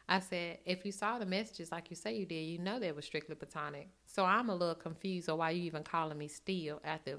I 0.08 0.20
said, 0.20 0.58
if 0.66 0.84
you 0.84 0.92
saw 0.92 1.18
the 1.18 1.26
messages 1.26 1.72
like 1.72 1.88
you 1.88 1.96
say 1.96 2.14
you 2.14 2.26
did, 2.26 2.42
you 2.42 2.58
know 2.58 2.78
they 2.78 2.92
were 2.92 3.02
strictly 3.02 3.34
platonic. 3.34 3.88
So 4.06 4.24
I'm 4.24 4.50
a 4.50 4.54
little 4.54 4.74
confused 4.74 5.30
on 5.30 5.38
why 5.38 5.50
you 5.50 5.62
even 5.62 5.82
calling 5.82 6.18
me 6.18 6.28
still 6.28 6.80
after 6.84 7.18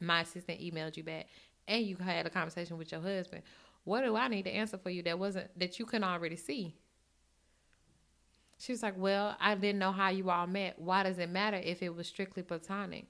my 0.00 0.22
assistant 0.22 0.60
emailed 0.60 0.96
you 0.96 1.02
back 1.02 1.26
and 1.68 1.84
you 1.84 1.96
had 1.96 2.26
a 2.26 2.30
conversation 2.30 2.78
with 2.78 2.92
your 2.92 3.00
husband. 3.00 3.42
What 3.84 4.02
do 4.02 4.16
I 4.16 4.28
need 4.28 4.44
to 4.44 4.50
answer 4.50 4.78
for 4.78 4.90
you 4.90 5.02
that 5.02 5.18
wasn't 5.18 5.56
that 5.58 5.78
you 5.78 5.86
can 5.86 6.02
already 6.02 6.36
see? 6.36 6.74
She 8.58 8.72
was 8.72 8.82
like, 8.82 8.94
Well, 8.96 9.36
I 9.38 9.54
didn't 9.54 9.78
know 9.78 9.92
how 9.92 10.08
you 10.08 10.30
all 10.30 10.46
met. 10.46 10.78
Why 10.78 11.02
does 11.02 11.18
it 11.18 11.30
matter 11.30 11.58
if 11.58 11.82
it 11.82 11.94
was 11.94 12.08
strictly 12.08 12.42
platonic? 12.42 13.06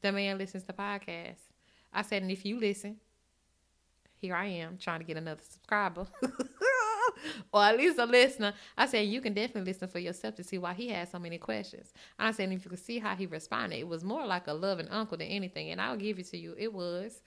The 0.00 0.12
man 0.12 0.38
listens 0.38 0.64
to 0.64 0.72
podcasts. 0.72 1.48
I 1.92 2.02
said, 2.02 2.22
and 2.22 2.30
if 2.30 2.44
you 2.46 2.58
listen, 2.58 2.96
here 4.16 4.34
I 4.34 4.46
am 4.46 4.78
trying 4.78 5.00
to 5.00 5.04
get 5.04 5.16
another 5.16 5.42
subscriber. 5.42 6.06
or 7.52 7.62
at 7.64 7.76
least 7.76 7.98
a 7.98 8.06
listener. 8.06 8.52
I 8.76 8.86
said 8.86 9.06
you 9.06 9.20
can 9.20 9.34
definitely 9.34 9.72
listen 9.72 9.88
for 9.88 9.98
yourself 9.98 10.34
to 10.36 10.44
see 10.44 10.58
why 10.58 10.74
he 10.74 10.88
had 10.88 11.10
so 11.10 11.18
many 11.18 11.38
questions. 11.38 11.92
I 12.18 12.32
said 12.32 12.50
if 12.52 12.64
you 12.64 12.70
could 12.70 12.78
see 12.78 12.98
how 12.98 13.14
he 13.14 13.26
responded, 13.26 13.78
it 13.78 13.88
was 13.88 14.04
more 14.04 14.26
like 14.26 14.46
a 14.46 14.52
loving 14.52 14.88
uncle 14.88 15.18
than 15.18 15.28
anything. 15.28 15.70
And 15.70 15.80
I'll 15.80 15.96
give 15.96 16.18
it 16.18 16.26
to 16.30 16.38
you. 16.38 16.54
It 16.58 16.72
was. 16.72 17.22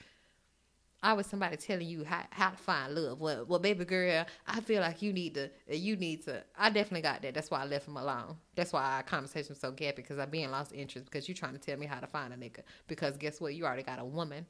I 1.03 1.13
was 1.13 1.27
somebody 1.27 1.55
telling 1.57 1.88
you 1.88 2.03
how, 2.03 2.23
how 2.31 2.49
to 2.49 2.57
find 2.57 2.95
love. 2.95 3.19
Well, 3.19 3.45
well, 3.45 3.59
baby 3.59 3.85
girl, 3.85 4.25
I 4.47 4.59
feel 4.61 4.81
like 4.81 5.03
you 5.03 5.13
need 5.13 5.35
to. 5.35 5.51
You 5.67 5.95
need 5.97 6.23
to. 6.25 6.43
I 6.57 6.69
definitely 6.69 7.01
got 7.01 7.21
that. 7.21 7.35
That's 7.35 7.51
why 7.51 7.61
I 7.61 7.65
left 7.65 7.88
him 7.88 7.97
alone. 7.97 8.38
That's 8.55 8.73
why 8.73 8.83
our 8.83 9.03
conversation 9.03 9.49
was 9.49 9.59
so 9.59 9.71
gappy 9.71 9.97
because 9.97 10.17
I 10.17 10.25
being 10.25 10.49
lost 10.49 10.73
interest 10.73 11.05
because 11.05 11.27
you're 11.27 11.35
trying 11.35 11.53
to 11.53 11.59
tell 11.59 11.77
me 11.77 11.85
how 11.85 11.99
to 11.99 12.07
find 12.07 12.33
a 12.33 12.38
nigga. 12.38 12.61
Because 12.88 13.17
guess 13.17 13.39
what? 13.39 13.53
You 13.53 13.65
already 13.65 13.83
got 13.83 13.99
a 13.99 14.05
woman. 14.05 14.47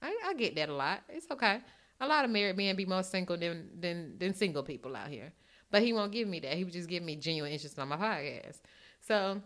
I, 0.00 0.16
I 0.26 0.34
get 0.34 0.56
that 0.56 0.70
a 0.70 0.74
lot. 0.74 1.02
It's 1.10 1.30
okay. 1.30 1.60
A 2.02 2.06
lot 2.06 2.26
of 2.26 2.30
married 2.30 2.56
men 2.58 2.76
be 2.76 2.84
more 2.84 3.02
single 3.02 3.38
than 3.38 3.70
than 3.80 4.18
than 4.18 4.34
single 4.34 4.62
people 4.62 4.94
out 4.94 5.08
here. 5.08 5.32
But 5.70 5.82
he 5.82 5.94
won't 5.94 6.12
give 6.12 6.28
me 6.28 6.40
that. 6.40 6.54
He 6.54 6.64
would 6.64 6.72
just 6.72 6.88
give 6.88 7.02
me 7.02 7.16
genuine 7.16 7.52
interest 7.52 7.78
on 7.78 7.88
my 7.88 7.96
podcast. 7.96 8.60
So 9.00 9.40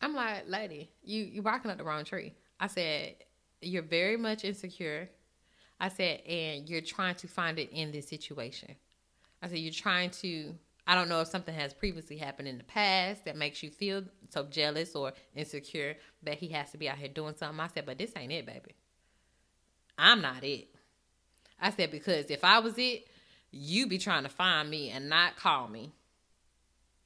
I'm 0.00 0.14
like, 0.14 0.44
lady, 0.48 0.90
you 1.02 1.24
you 1.24 1.42
barking 1.42 1.70
up 1.70 1.76
the 1.76 1.84
wrong 1.84 2.04
tree. 2.04 2.32
I 2.58 2.68
said 2.68 3.16
you're 3.60 3.82
very 3.82 4.16
much 4.16 4.44
insecure. 4.44 5.10
I 5.78 5.88
said, 5.88 6.22
and 6.26 6.68
you're 6.68 6.80
trying 6.80 7.16
to 7.16 7.28
find 7.28 7.58
it 7.58 7.70
in 7.70 7.92
this 7.92 8.08
situation. 8.08 8.74
I 9.42 9.48
said, 9.48 9.58
you're 9.58 9.72
trying 9.72 10.10
to, 10.22 10.54
I 10.86 10.94
don't 10.94 11.08
know 11.08 11.20
if 11.20 11.28
something 11.28 11.54
has 11.54 11.74
previously 11.74 12.16
happened 12.16 12.48
in 12.48 12.56
the 12.56 12.64
past 12.64 13.26
that 13.26 13.36
makes 13.36 13.62
you 13.62 13.70
feel 13.70 14.02
so 14.30 14.44
jealous 14.44 14.94
or 14.94 15.12
insecure 15.34 15.96
that 16.22 16.38
he 16.38 16.48
has 16.48 16.70
to 16.70 16.78
be 16.78 16.88
out 16.88 16.96
here 16.96 17.08
doing 17.08 17.34
something. 17.36 17.60
I 17.60 17.68
said, 17.68 17.84
but 17.84 17.98
this 17.98 18.12
ain't 18.16 18.32
it, 18.32 18.46
baby. 18.46 18.74
I'm 19.98 20.22
not 20.22 20.42
it. 20.44 20.68
I 21.60 21.70
said, 21.70 21.90
because 21.90 22.30
if 22.30 22.44
I 22.44 22.58
was 22.58 22.74
it, 22.76 23.06
you 23.50 23.86
be 23.86 23.98
trying 23.98 24.24
to 24.24 24.28
find 24.28 24.68
me 24.68 24.90
and 24.90 25.08
not 25.08 25.36
call 25.36 25.68
me. 25.68 25.92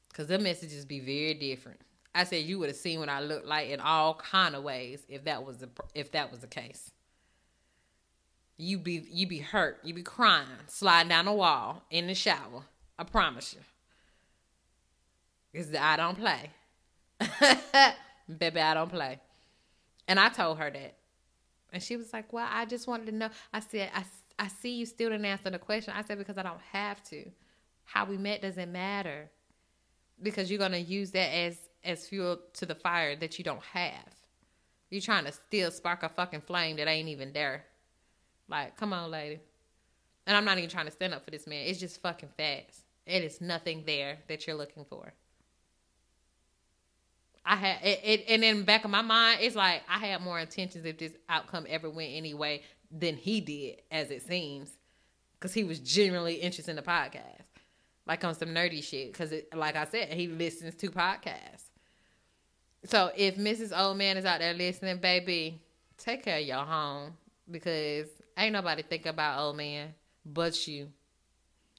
Because 0.09 0.27
the 0.27 0.39
messages 0.39 0.85
be 0.85 1.01
very 1.01 1.35
different. 1.35 1.81
I 2.15 2.25
said 2.25 2.45
you 2.45 2.59
would 2.59 2.69
have 2.69 2.77
seen 2.77 2.99
what 2.99 3.09
I 3.09 3.21
looked 3.21 3.47
like 3.47 3.69
in 3.69 3.81
all 3.81 4.15
kind 4.15 4.57
of 4.57 4.65
ways 4.65 5.05
if 5.09 5.25
that 5.25 5.45
was 5.45 5.59
the 5.59 5.69
if 5.95 6.11
that 6.13 6.31
was 6.31 6.41
the 6.41 6.49
case. 6.49 6.91
You 8.57 8.79
be 8.79 9.07
you 9.11 9.29
be 9.29 9.39
hurt, 9.39 9.79
you 9.85 9.95
be 9.95 10.03
crying, 10.03 10.49
sliding 10.67 11.09
down 11.09 11.27
the 11.27 11.33
wall 11.33 11.85
in 11.91 12.09
the 12.09 12.15
shower. 12.15 12.65
I 12.99 13.05
promise 13.05 13.55
you. 13.55 13.61
Cause 15.59 15.73
I 15.75 15.97
don't 15.97 16.19
play. 16.19 16.51
Baby, 18.39 18.61
I 18.61 18.75
don't 18.75 18.91
play. 18.91 19.21
And 20.07 20.19
I 20.19 20.29
told 20.29 20.59
her 20.59 20.71
that. 20.71 20.95
And 21.73 21.83
she 21.83 21.97
was 21.97 22.13
like, 22.13 22.33
Well, 22.33 22.49
I 22.51 22.65
just 22.65 22.89
wanted 22.89 23.07
to 23.07 23.13
know. 23.13 23.31
I 23.53 23.61
said, 23.61 23.91
I, 23.95 24.05
I 24.41 24.49
see 24.49 24.71
you 24.71 24.87
still 24.87 25.11
didn't 25.11 25.27
answer 25.27 25.51
the 25.51 25.59
question. 25.59 25.93
I 25.95 26.03
said, 26.03 26.17
Because 26.17 26.39
I 26.39 26.43
don't 26.43 26.63
have 26.73 27.03
to. 27.05 27.31
How 27.85 28.07
we 28.07 28.17
met 28.17 28.41
doesn't 28.41 28.73
matter. 28.73 29.31
Because 30.23 30.51
you're 30.51 30.59
going 30.59 30.73
to 30.73 30.81
use 30.81 31.11
that 31.13 31.29
as 31.29 31.59
as 31.85 32.07
fuel 32.07 32.39
to 32.55 32.67
the 32.67 32.75
fire 32.75 33.17
that 33.17 33.39
you 33.39 33.45
don't 33.45 33.63
have. 33.63 34.15
You're 34.91 35.01
trying 35.01 35.25
to 35.25 35.33
still 35.33 35.71
spark 35.71 36.03
a 36.03 36.09
fucking 36.09 36.43
flame 36.43 36.77
that 36.77 36.89
ain't 36.89 37.09
even 37.09 37.33
there. 37.33 37.65
Like, 38.49 38.77
come 38.77 38.93
on, 38.93 39.11
lady. 39.11 39.41
And 40.27 40.37
I'm 40.37 40.45
not 40.45 40.59
even 40.59 40.69
trying 40.69 40.87
to 40.87 40.91
stand 40.91 41.15
up 41.15 41.25
for 41.25 41.31
this 41.31 41.47
man. 41.47 41.67
It's 41.67 41.79
just 41.79 42.03
fucking 42.03 42.31
facts. 42.37 42.83
It 43.07 43.23
is 43.23 43.41
nothing 43.41 43.85
there 43.87 44.19
that 44.29 44.47
you're 44.47 44.57
looking 44.57 44.85
for. 44.85 45.13
I 47.45 47.57
had 47.57 47.79
it, 47.83 48.01
it, 48.05 48.25
and 48.29 48.45
in 48.45 48.59
the 48.59 48.65
back 48.65 48.85
of 48.85 48.91
my 48.91 49.01
mind, 49.03 49.41
it's 49.41 49.57
like 49.57 49.83
I 49.89 49.99
had 49.99 50.21
more 50.21 50.39
intentions 50.39 50.85
if 50.85 50.99
this 50.99 51.13
outcome 51.29 51.67
ever 51.69 51.89
went 51.89 52.13
anyway 52.13 52.63
than 52.91 53.17
he 53.17 53.41
did, 53.41 53.83
as 53.91 54.11
it 54.11 54.23
seems, 54.23 54.71
because 55.39 55.55
he 55.55 55.65
was 55.65 55.79
genuinely 55.79 56.35
interested 56.35 56.71
in 56.71 56.77
the 56.77 56.83
podcast, 56.83 57.45
like 58.07 58.25
on 58.25 58.35
some 58.35 58.51
nerdy 58.51 58.83
shit. 58.83 59.13
Because, 59.13 59.33
like 59.55 59.77
I 59.77 59.85
said, 59.85 60.09
he 60.09 60.27
listens 60.27 60.75
to 60.77 60.91
podcasts. 60.91 61.71
So 62.85 63.11
if 63.17 63.37
Mrs. 63.37 63.79
Old 63.79 63.99
Man 63.99 64.17
is 64.17 64.25
out 64.25 64.41
there 64.41 64.55
listening, 64.55 64.99
baby, 64.99 65.61
take 65.99 66.25
care 66.25 66.39
of 66.39 66.47
your 66.47 66.65
home 66.65 67.13
because 67.51 68.09
ain't 68.39 68.53
nobody 68.53 68.83
think 68.83 69.07
about 69.07 69.39
old 69.41 69.57
man 69.57 69.95
but 70.25 70.67
you, 70.67 70.89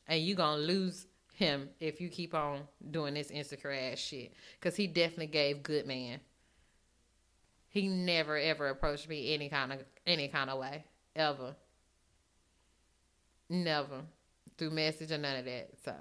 and 0.08 0.22
you 0.22 0.36
gonna 0.36 0.62
lose 0.62 1.08
him 1.34 1.70
if 1.80 2.02
you 2.02 2.10
keep 2.10 2.34
on 2.34 2.62
doing 2.92 3.14
this 3.14 3.32
insecure 3.32 3.72
ass 3.72 3.98
shit. 3.98 4.34
Cause 4.60 4.76
he 4.76 4.88
definitely 4.88 5.28
gave 5.28 5.64
good 5.64 5.88
man. 5.88 6.20
He 7.70 7.88
never 7.88 8.38
ever 8.38 8.68
approached 8.68 9.08
me 9.08 9.34
any 9.34 9.50
kind 9.50 9.74
of 9.74 9.80
any 10.06 10.28
kind 10.28 10.50
of 10.50 10.60
way 10.60 10.84
ever. 11.16 11.56
Never 13.50 14.02
through 14.58 14.72
message 14.72 15.12
or 15.12 15.18
none 15.18 15.38
of 15.38 15.46
that. 15.46 15.70
So 15.84 15.94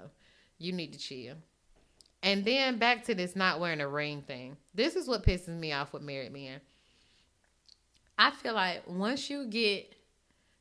you 0.57 0.71
need 0.71 0.93
to 0.93 0.99
chill. 0.99 1.35
And 2.23 2.45
then 2.45 2.77
back 2.77 3.03
to 3.05 3.15
this 3.15 3.35
not 3.35 3.59
wearing 3.59 3.81
a 3.81 3.87
ring 3.87 4.21
thing. 4.21 4.57
This 4.73 4.95
is 4.95 5.07
what 5.07 5.25
pisses 5.25 5.57
me 5.57 5.73
off 5.73 5.91
with 5.93 6.03
married 6.03 6.31
men. 6.31 6.61
I 8.17 8.29
feel 8.29 8.53
like 8.53 8.83
once 8.87 9.29
you 9.29 9.47
get, 9.47 9.95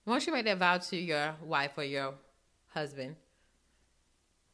once 0.06 0.26
you 0.26 0.32
make 0.32 0.46
that 0.46 0.58
vow 0.58 0.78
to 0.78 0.96
your 0.96 1.34
wife 1.42 1.72
or 1.76 1.84
your 1.84 2.14
husband 2.68 3.16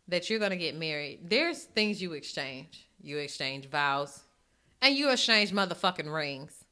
that 0.09 0.29
you're 0.29 0.41
going 0.41 0.51
to 0.51 0.57
get 0.57 0.75
married, 0.75 1.21
there's 1.23 1.63
things 1.63 2.03
you 2.03 2.13
exchange. 2.15 2.89
You 3.01 3.19
exchange 3.19 3.69
vows 3.69 4.25
and 4.83 4.95
you 4.97 5.11
exchange 5.11 5.53
motherfucking 5.53 6.13
rings. 6.13 6.65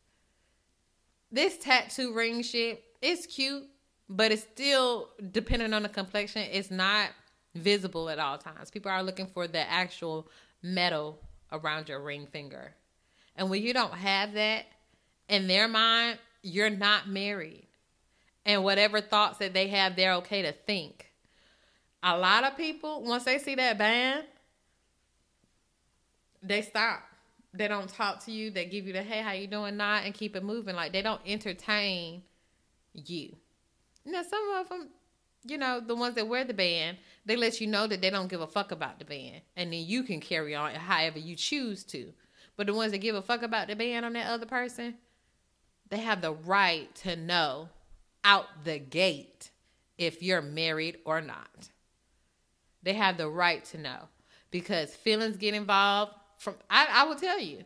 This 1.31 1.57
tattoo 1.59 2.13
ring 2.13 2.43
shit, 2.43 2.83
it's 3.05 3.27
cute, 3.27 3.64
but 4.09 4.33
it's 4.33 4.43
still 4.43 5.11
depending 5.31 5.75
on 5.75 5.83
the 5.83 5.88
complexion. 5.88 6.43
It's 6.51 6.71
not 6.71 7.11
visible 7.55 8.09
at 8.09 8.19
all 8.19 8.38
times. 8.38 8.71
People 8.71 8.90
are 8.90 9.03
looking 9.03 9.27
for 9.27 9.47
the 9.47 9.71
actual 9.71 10.27
metal 10.62 11.21
around 11.53 11.88
your 11.88 12.01
ring 12.01 12.27
finger. 12.27 12.75
And 13.37 13.51
when 13.51 13.62
you 13.62 13.75
don't 13.75 13.93
have 13.93 14.33
that, 14.33 14.64
in 15.29 15.47
their 15.47 15.69
mind, 15.69 16.19
you're 16.43 16.71
not 16.71 17.09
married. 17.09 17.67
And 18.47 18.64
whatever 18.64 19.01
thoughts 19.01 19.38
that 19.38 19.53
they 19.53 19.69
have, 19.69 19.97
they're 19.97 20.14
okay 20.14 20.43
to 20.43 20.53
think. 20.53 21.11
A 22.03 22.17
lot 22.17 22.45
of 22.45 22.57
people, 22.57 23.03
once 23.03 23.25
they 23.25 23.38
see 23.38 23.55
that 23.55 23.79
band, 23.79 24.25
they 26.43 26.62
stop. 26.62 27.03
They 27.53 27.69
don't 27.69 27.88
talk 27.88 28.25
to 28.25 28.33
you. 28.33 28.51
They 28.51 28.67
give 28.67 28.87
you 28.87 28.93
the 28.93 29.03
hey, 29.03 29.23
how 29.23 29.33
you 29.33 29.47
doing, 29.47 29.77
not, 29.77 30.05
and 30.05 30.12
keep 30.12 30.37
it 30.37 30.45
moving. 30.45 30.75
Like 30.75 30.93
they 30.93 31.03
don't 31.03 31.21
entertain 31.25 32.23
you. 32.94 33.37
Now 34.04 34.22
some 34.22 34.48
of 34.57 34.68
them, 34.68 34.88
you 35.44 35.59
know, 35.59 35.80
the 35.80 35.94
ones 35.94 36.14
that 36.14 36.28
wear 36.28 36.44
the 36.44 36.54
band, 36.54 36.98
they 37.26 37.37
let 37.37 37.61
you 37.61 37.66
know 37.66 37.87
that 37.87 38.00
they 38.00 38.11
don't 38.11 38.28
give 38.28 38.40
a 38.40 38.46
fuck 38.46 38.72
about 38.72 38.98
the 38.98 39.04
band, 39.04 39.42
and 39.57 39.72
then 39.72 39.85
you 39.85 40.02
can 40.02 40.20
carry 40.20 40.54
on 40.54 40.74
however 40.74 41.18
you 41.18 41.37
choose 41.37 41.85
to. 41.85 42.12
But 42.57 42.66
the 42.66 42.74
ones 42.74 42.92
that 42.92 42.98
give 42.98 43.16
a 43.16 43.22
fuck 43.22 43.42
about 43.42 43.68
the 43.68 43.76
band 43.76 44.07
on 44.07 44.12
that 44.12 44.28
other 44.30 44.46
person, 44.46 44.94
they 45.90 45.98
have 45.98 46.22
the 46.22 46.33
right 46.33 46.94
to 46.96 47.16
know 47.16 47.68
out 48.22 48.46
the 48.64 48.78
gate 48.78 49.50
if 49.98 50.22
you're 50.22 50.42
married 50.42 50.98
or 51.04 51.20
not. 51.20 51.70
They 52.83 52.94
have 52.94 53.16
the 53.16 53.28
right 53.28 53.64
to 53.66 53.78
know 53.78 54.09
because 54.50 54.94
feelings 54.94 55.37
get 55.37 55.54
involved. 55.54 56.12
From 56.38 56.54
I, 56.68 56.87
I 56.90 57.04
will 57.04 57.16
tell 57.16 57.40
you, 57.40 57.64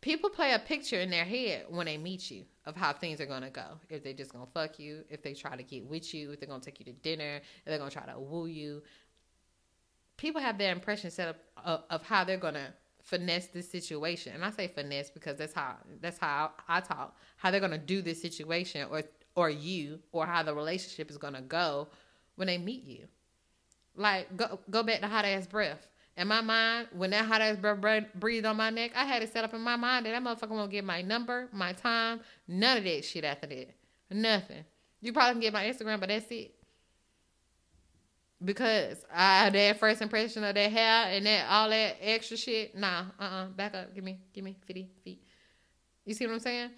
people 0.00 0.30
play 0.30 0.52
a 0.52 0.58
picture 0.58 0.98
in 0.98 1.10
their 1.10 1.24
head 1.24 1.66
when 1.68 1.86
they 1.86 1.98
meet 1.98 2.30
you 2.30 2.44
of 2.66 2.76
how 2.76 2.92
things 2.92 3.20
are 3.20 3.26
gonna 3.26 3.50
go. 3.50 3.78
If 3.90 4.02
they're 4.02 4.12
just 4.12 4.32
gonna 4.32 4.46
fuck 4.52 4.78
you, 4.78 5.04
if 5.10 5.22
they 5.22 5.34
try 5.34 5.56
to 5.56 5.62
get 5.62 5.84
with 5.84 6.14
you, 6.14 6.32
if 6.32 6.40
they're 6.40 6.48
gonna 6.48 6.62
take 6.62 6.78
you 6.80 6.86
to 6.86 6.92
dinner, 6.92 7.36
if 7.36 7.64
they're 7.64 7.78
gonna 7.78 7.90
try 7.90 8.06
to 8.06 8.18
woo 8.18 8.46
you. 8.46 8.82
People 10.16 10.40
have 10.40 10.58
their 10.58 10.72
impression 10.72 11.10
set 11.10 11.28
up 11.28 11.36
of, 11.64 11.82
of 11.90 12.02
how 12.02 12.24
they're 12.24 12.36
gonna 12.36 12.72
finesse 13.02 13.46
this 13.48 13.70
situation. 13.70 14.32
And 14.34 14.44
I 14.44 14.50
say 14.50 14.68
finesse 14.68 15.10
because 15.10 15.36
that's 15.36 15.52
how 15.52 15.76
that's 16.00 16.18
how 16.18 16.52
I 16.68 16.80
talk. 16.80 17.16
How 17.36 17.50
they're 17.50 17.60
gonna 17.60 17.78
do 17.78 18.02
this 18.02 18.20
situation 18.20 18.86
or 18.90 19.02
or 19.36 19.50
you 19.50 20.00
or 20.12 20.26
how 20.26 20.42
the 20.42 20.54
relationship 20.54 21.10
is 21.10 21.18
gonna 21.18 21.42
go 21.42 21.88
when 22.36 22.46
they 22.46 22.58
meet 22.58 22.84
you. 22.84 23.06
Like 23.94 24.36
go 24.36 24.58
go 24.70 24.82
back 24.82 25.00
to 25.00 25.08
hot 25.08 25.24
ass 25.24 25.46
breath. 25.46 25.86
In 26.16 26.28
my 26.28 26.40
mind, 26.40 26.88
when 26.92 27.10
that 27.10 27.24
hot 27.24 27.40
ass 27.40 27.56
breath 27.56 28.04
breathed 28.14 28.46
on 28.46 28.56
my 28.56 28.70
neck, 28.70 28.92
I 28.94 29.04
had 29.04 29.22
it 29.22 29.32
set 29.32 29.44
up 29.44 29.52
in 29.52 29.60
my 29.60 29.76
mind 29.76 30.06
that 30.06 30.10
that 30.10 30.22
motherfucker 30.22 30.50
won't 30.50 30.70
get 30.70 30.84
my 30.84 31.02
number, 31.02 31.48
my 31.52 31.72
time, 31.72 32.20
none 32.46 32.78
of 32.78 32.84
that 32.84 33.04
shit 33.04 33.24
after 33.24 33.48
that. 33.48 33.74
Nothing. 34.10 34.64
You 35.00 35.12
probably 35.12 35.34
can 35.34 35.40
get 35.40 35.52
my 35.52 35.64
Instagram, 35.64 35.98
but 35.98 36.08
that's 36.08 36.30
it 36.30 36.54
because 38.44 39.04
I 39.12 39.44
had 39.44 39.52
that 39.54 39.78
first 39.78 40.02
impression 40.02 40.44
of 40.44 40.54
that 40.54 40.70
hair 40.70 41.06
and 41.08 41.24
that 41.26 41.46
all 41.48 41.70
that 41.70 41.96
extra 42.00 42.36
shit. 42.36 42.76
Nah, 42.76 43.04
uh, 43.18 43.22
uh-uh, 43.22 43.26
uh 43.26 43.46
back 43.48 43.74
up. 43.74 43.94
Give 43.94 44.04
me, 44.04 44.18
give 44.32 44.44
me 44.44 44.56
fifty 44.66 44.88
feet. 45.02 45.22
You 46.04 46.14
see 46.14 46.26
what 46.26 46.34
I'm 46.34 46.40
saying? 46.40 46.70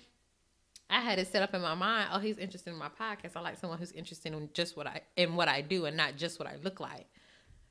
I 0.88 1.00
had 1.00 1.18
it 1.18 1.26
set 1.26 1.42
up 1.42 1.52
in 1.52 1.60
my 1.60 1.74
mind. 1.74 2.10
Oh, 2.12 2.20
he's 2.20 2.38
interested 2.38 2.70
in 2.70 2.78
my 2.78 2.88
podcast. 2.88 3.32
I 3.34 3.40
like 3.40 3.58
someone 3.58 3.78
who's 3.78 3.90
interested 3.92 4.32
in 4.32 4.48
just 4.54 4.76
what 4.76 4.86
I 4.86 5.00
in 5.16 5.34
what 5.34 5.48
I 5.48 5.60
do 5.60 5.86
and 5.86 5.96
not 5.96 6.16
just 6.16 6.38
what 6.38 6.48
I 6.48 6.56
look 6.62 6.78
like. 6.78 7.06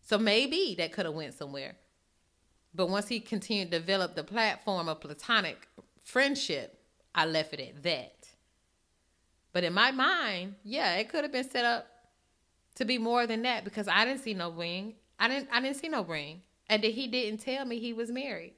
So 0.06 0.20
maybe 0.20 0.76
that 0.78 0.94
could 0.94 1.06
have 1.06 1.16
went 1.16 1.34
somewhere. 1.34 1.76
But 2.74 2.90
once 2.90 3.08
he 3.08 3.20
continued 3.20 3.72
to 3.72 3.80
develop 3.80 4.16
the 4.16 4.24
platform 4.24 4.88
of 4.88 5.02
platonic 5.02 5.68
friendship, 6.04 6.80
I 7.14 7.26
left 7.26 7.54
it 7.54 7.60
at 7.60 7.84
that. 7.84 8.30
But 9.52 9.64
in 9.64 9.74
my 9.74 9.92
mind, 9.92 10.56
yeah, 10.64 10.96
it 10.96 11.10
could 11.10 11.24
have 11.24 11.32
been 11.32 11.50
set 11.50 11.66
up 11.66 11.88
to 12.76 12.86
be 12.86 12.98
more 12.98 13.26
than 13.26 13.42
that 13.44 13.64
because 13.64 13.88
I 13.88 14.06
didn't 14.06 14.22
see 14.22 14.36
no 14.36 14.52
ring. 14.52 14.94
I 15.18 15.28
didn't 15.28 15.50
I 15.52 15.60
didn't 15.60 15.78
see 15.78 15.90
no 15.90 16.04
ring. 16.04 16.42
And 16.70 16.84
that 16.84 16.92
he 16.92 17.08
didn't 17.08 17.40
tell 17.40 17.66
me 17.66 17.80
he 17.80 17.94
was 17.94 18.12
married. 18.12 18.54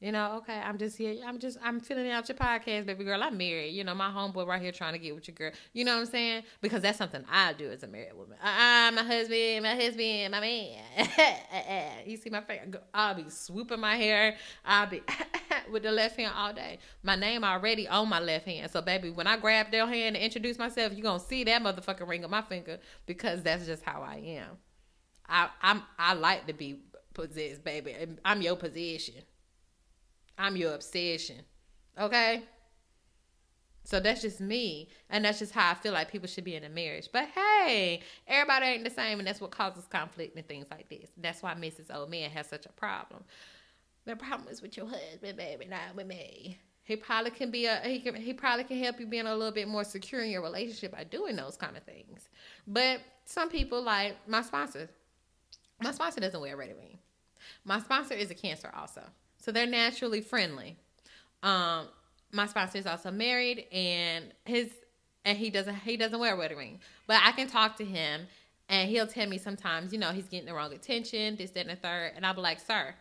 You 0.00 0.12
know, 0.12 0.36
okay, 0.38 0.58
I'm 0.58 0.78
just 0.78 0.96
here. 0.96 1.14
I'm 1.26 1.38
just, 1.38 1.58
I'm 1.62 1.78
filling 1.78 2.10
out 2.10 2.26
your 2.26 2.36
podcast, 2.38 2.86
baby 2.86 3.04
girl. 3.04 3.22
I'm 3.22 3.36
married. 3.36 3.72
You 3.72 3.84
know, 3.84 3.94
my 3.94 4.08
homeboy 4.08 4.46
right 4.46 4.60
here 4.60 4.72
trying 4.72 4.94
to 4.94 4.98
get 4.98 5.14
with 5.14 5.28
your 5.28 5.34
girl. 5.34 5.50
You 5.74 5.84
know 5.84 5.92
what 5.94 6.00
I'm 6.00 6.06
saying? 6.06 6.44
Because 6.62 6.80
that's 6.80 6.96
something 6.96 7.22
I 7.30 7.52
do 7.52 7.70
as 7.70 7.82
a 7.82 7.86
married 7.86 8.16
woman. 8.16 8.38
Uh, 8.42 8.46
uh, 8.46 8.92
my 8.92 9.02
husband, 9.02 9.62
my 9.62 9.74
husband, 9.74 10.30
my 10.30 10.40
man. 10.40 10.82
you 12.06 12.16
see 12.16 12.30
my 12.30 12.40
face? 12.40 12.60
I'll 12.94 13.14
be 13.14 13.28
swooping 13.28 13.78
my 13.78 13.96
hair. 13.96 14.36
I'll 14.64 14.86
be 14.86 15.02
with 15.70 15.82
the 15.82 15.92
left 15.92 16.16
hand 16.16 16.32
all 16.34 16.54
day. 16.54 16.78
My 17.02 17.16
name 17.16 17.44
already 17.44 17.86
on 17.86 18.08
my 18.08 18.20
left 18.20 18.46
hand. 18.46 18.70
So, 18.70 18.80
baby, 18.80 19.10
when 19.10 19.26
I 19.26 19.36
grab 19.36 19.70
their 19.70 19.86
hand 19.86 20.16
and 20.16 20.24
introduce 20.24 20.58
myself, 20.58 20.94
you're 20.94 21.12
to 21.12 21.22
see 21.22 21.44
that 21.44 21.62
motherfucking 21.62 22.08
ring 22.08 22.24
on 22.24 22.30
my 22.30 22.40
finger 22.40 22.78
because 23.04 23.42
that's 23.42 23.66
just 23.66 23.82
how 23.82 24.00
I 24.00 24.16
am. 24.16 24.56
I, 25.28 25.50
I'm, 25.60 25.82
I 25.98 26.14
like 26.14 26.46
to 26.46 26.54
be 26.54 26.80
possessed, 27.12 27.62
baby. 27.64 27.94
I'm 28.24 28.40
your 28.40 28.56
possession. 28.56 29.16
I'm 30.40 30.56
your 30.56 30.74
obsession. 30.74 31.36
Okay? 32.00 32.42
So 33.84 34.00
that's 34.00 34.22
just 34.22 34.40
me. 34.40 34.88
And 35.10 35.24
that's 35.24 35.38
just 35.38 35.52
how 35.52 35.70
I 35.70 35.74
feel 35.74 35.92
like 35.92 36.10
people 36.10 36.28
should 36.28 36.44
be 36.44 36.54
in 36.54 36.64
a 36.64 36.68
marriage. 36.68 37.08
But 37.12 37.28
hey, 37.34 38.00
everybody 38.26 38.66
ain't 38.66 38.84
the 38.84 38.90
same, 38.90 39.18
and 39.18 39.28
that's 39.28 39.40
what 39.40 39.50
causes 39.50 39.86
conflict 39.86 40.36
and 40.36 40.46
things 40.46 40.66
like 40.70 40.88
this. 40.88 41.10
That's 41.18 41.42
why 41.42 41.54
Mrs. 41.54 41.94
Old 41.94 42.10
Man 42.10 42.30
has 42.30 42.48
such 42.48 42.66
a 42.66 42.72
problem. 42.72 43.22
The 44.06 44.16
problem 44.16 44.48
is 44.48 44.62
with 44.62 44.76
your 44.76 44.86
husband, 44.86 45.36
baby, 45.36 45.66
not 45.66 45.94
with 45.94 46.06
me. 46.06 46.58
He 46.84 46.96
probably 46.96 47.30
can 47.30 47.50
be 47.50 47.66
a 47.66 47.78
he 47.80 48.00
can 48.00 48.16
he 48.16 48.32
probably 48.32 48.64
can 48.64 48.82
help 48.82 48.98
you 48.98 49.06
being 49.06 49.26
a 49.26 49.36
little 49.36 49.54
bit 49.54 49.68
more 49.68 49.84
secure 49.84 50.22
in 50.22 50.30
your 50.30 50.42
relationship 50.42 50.92
by 50.92 51.04
doing 51.04 51.36
those 51.36 51.56
kind 51.56 51.76
of 51.76 51.84
things. 51.84 52.28
But 52.66 53.00
some 53.26 53.48
people 53.48 53.82
like 53.82 54.16
my 54.26 54.42
sponsor. 54.42 54.88
My 55.82 55.92
sponsor 55.92 56.20
doesn't 56.20 56.40
wear 56.40 56.54
a 56.54 56.56
red 56.56 56.74
ring. 56.76 56.98
My 57.64 57.78
sponsor 57.78 58.14
is 58.14 58.30
a 58.30 58.34
cancer 58.34 58.70
also. 58.74 59.02
So 59.40 59.50
they're 59.50 59.66
naturally 59.66 60.20
friendly. 60.20 60.76
Um, 61.42 61.88
my 62.32 62.46
sponsor 62.46 62.78
is 62.78 62.86
also 62.86 63.10
married, 63.10 63.66
and 63.72 64.26
his 64.44 64.70
and 65.24 65.36
he 65.36 65.50
doesn't 65.50 65.74
he 65.74 65.96
doesn't 65.96 66.18
wear 66.18 66.34
a 66.34 66.36
wedding 66.36 66.58
ring, 66.58 66.80
but 67.06 67.20
I 67.24 67.32
can 67.32 67.48
talk 67.48 67.76
to 67.78 67.84
him, 67.84 68.26
and 68.68 68.88
he'll 68.88 69.06
tell 69.06 69.28
me 69.28 69.38
sometimes, 69.38 69.92
you 69.92 69.98
know, 69.98 70.10
he's 70.10 70.28
getting 70.28 70.46
the 70.46 70.54
wrong 70.54 70.72
attention, 70.72 71.36
this, 71.36 71.50
that, 71.52 71.60
and 71.60 71.70
the 71.70 71.76
third, 71.76 72.12
and 72.14 72.24
I'll 72.24 72.34
be 72.34 72.40
like, 72.40 72.60
sir, 72.60 72.94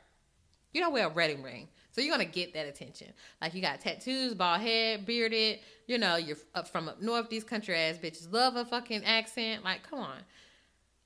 you 0.74 0.82
don't 0.82 0.94
wear 0.94 1.08
a 1.08 1.10
wedding 1.10 1.44
ring. 1.44 1.68
So 1.92 2.02
you're 2.02 2.12
gonna 2.12 2.26
get 2.26 2.54
that 2.54 2.68
attention. 2.68 3.14
Like 3.42 3.54
you 3.54 3.62
got 3.62 3.82
tattoos, 3.82 4.34
bald 4.34 4.62
head, 4.62 5.06
bearded. 5.06 5.60
You 5.88 5.98
know, 5.98 6.16
you're 6.16 6.38
up 6.56 6.68
from 6.68 6.88
up 6.88 7.02
north. 7.02 7.30
These 7.30 7.44
country 7.44 7.76
ass 7.76 7.98
bitches 7.98 8.32
love 8.32 8.56
a 8.56 8.64
fucking 8.64 9.04
accent. 9.04 9.64
Like, 9.64 9.84
come 9.90 10.00
on. 10.00 10.20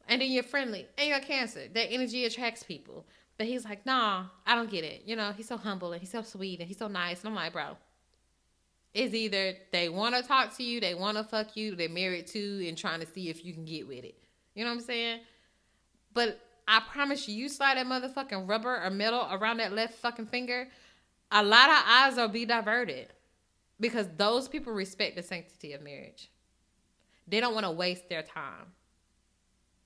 And 0.08 0.22
then 0.22 0.30
you're 0.30 0.44
friendly, 0.44 0.86
and 0.98 1.08
you're 1.08 1.18
a 1.18 1.22
cancer. 1.22 1.68
That 1.74 1.92
energy 1.92 2.26
attracts 2.26 2.64
people. 2.64 3.06
But 3.38 3.48
he's 3.48 3.66
like, 3.66 3.86
nah, 3.86 4.26
I 4.46 4.56
don't 4.56 4.70
get 4.70 4.84
it. 4.84 5.04
You 5.06 5.16
know, 5.16 5.32
he's 5.36 5.48
so 5.48 5.58
humble 5.58 5.92
and 5.92 6.00
he's 6.00 6.12
so 6.12 6.22
sweet 6.22 6.60
and 6.60 6.68
he's 6.68 6.78
so 6.78 6.88
nice. 6.88 7.22
And 7.22 7.30
I'm 7.30 7.36
like, 7.36 7.54
bro, 7.54 7.78
it's 8.94 9.14
either 9.14 9.54
they 9.72 9.90
want 9.90 10.16
to 10.16 10.22
talk 10.22 10.56
to 10.58 10.64
you, 10.64 10.80
they 10.80 10.94
want 10.94 11.18
to 11.18 11.24
fuck 11.24 11.58
you, 11.58 11.76
they're 11.76 11.90
married 11.90 12.28
to, 12.28 12.68
and 12.68 12.78
trying 12.78 13.00
to 13.00 13.08
see 13.08 13.30
if 13.30 13.44
you 13.44 13.54
can 13.54 13.66
get 13.66 13.88
with 13.88 14.04
it. 14.04 14.16
You 14.54 14.64
know 14.64 14.70
what 14.70 14.78
I'm 14.78 14.84
saying? 14.84 15.22
But 16.14 16.40
I 16.68 16.80
promise 16.92 17.28
you, 17.28 17.36
you 17.36 17.50
slide 17.50 17.78
that 17.78 17.88
motherfucking 17.88 18.48
rubber 18.48 18.82
or 18.84 18.90
metal 18.92 19.28
around 19.32 19.58
that 19.58 19.74
left 19.74 19.96
fucking 19.96 20.28
finger, 20.28 20.68
a 21.32 21.44
lot 21.44 21.70
of 21.70 21.84
eyes 21.88 22.16
will 22.16 22.28
be 22.28 22.46
diverted 22.46 23.08
because 23.80 24.08
those 24.18 24.48
people 24.48 24.72
respect 24.74 25.16
the 25.16 25.24
sanctity 25.24 25.74
of 25.74 25.82
marriage. 25.82 26.30
They 27.28 27.40
don't 27.40 27.56
want 27.56 27.66
to 27.66 27.72
waste 27.72 28.10
their 28.10 28.22
time. 28.22 28.74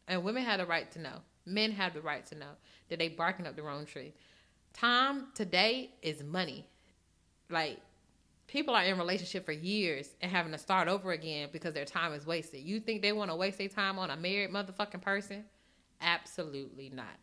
And 0.07 0.23
women 0.23 0.43
have 0.43 0.59
the 0.59 0.65
right 0.65 0.91
to 0.91 0.99
know. 0.99 1.19
Men 1.47 1.71
have 1.71 1.93
the 1.93 2.01
right 2.01 2.25
to 2.27 2.35
know 2.35 2.51
that 2.89 2.99
they 2.99 3.09
barking 3.09 3.47
up 3.47 3.55
the 3.55 3.63
wrong 3.63 3.85
tree. 3.85 4.13
Time 4.73 5.27
today 5.33 5.91
is 6.01 6.23
money. 6.23 6.67
Like 7.49 7.79
people 8.47 8.75
are 8.75 8.83
in 8.83 8.97
relationship 8.97 9.45
for 9.45 9.51
years 9.51 10.09
and 10.21 10.31
having 10.31 10.51
to 10.51 10.57
start 10.57 10.87
over 10.87 11.11
again 11.11 11.49
because 11.51 11.73
their 11.73 11.85
time 11.85 12.13
is 12.13 12.25
wasted. 12.25 12.61
You 12.61 12.79
think 12.79 13.01
they 13.01 13.11
want 13.11 13.31
to 13.31 13.35
waste 13.35 13.57
their 13.57 13.69
time 13.69 13.97
on 13.97 14.09
a 14.09 14.17
married 14.17 14.51
motherfucking 14.51 15.01
person? 15.01 15.45
Absolutely 16.01 16.91
not. 16.93 17.17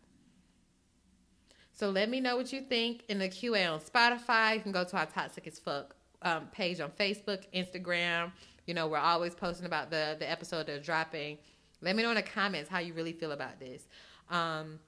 So 1.72 1.90
let 1.90 2.08
me 2.08 2.20
know 2.20 2.36
what 2.36 2.52
you 2.52 2.60
think 2.62 3.02
in 3.08 3.18
the 3.18 3.28
QA 3.28 3.72
on 3.72 3.80
Spotify. 3.80 4.54
You 4.54 4.60
can 4.60 4.72
go 4.72 4.84
to 4.84 4.96
our 4.96 5.06
Toxic 5.06 5.46
as 5.46 5.58
Fuck 5.58 5.96
um, 6.22 6.46
page 6.52 6.80
on 6.80 6.90
Facebook, 6.90 7.44
Instagram. 7.54 8.32
You 8.66 8.74
know, 8.74 8.86
we're 8.86 8.98
always 8.98 9.34
posting 9.34 9.66
about 9.66 9.90
the 9.90 10.16
the 10.18 10.30
episode 10.30 10.66
they're 10.66 10.80
dropping. 10.80 11.38
Let 11.82 11.96
me 11.96 12.02
know 12.02 12.10
in 12.10 12.16
the 12.16 12.22
comments 12.22 12.70
how 12.70 12.78
you 12.78 12.94
really 12.94 13.12
feel 13.12 13.32
about 13.32 13.60
this. 13.60 13.86
Um, 14.30 14.78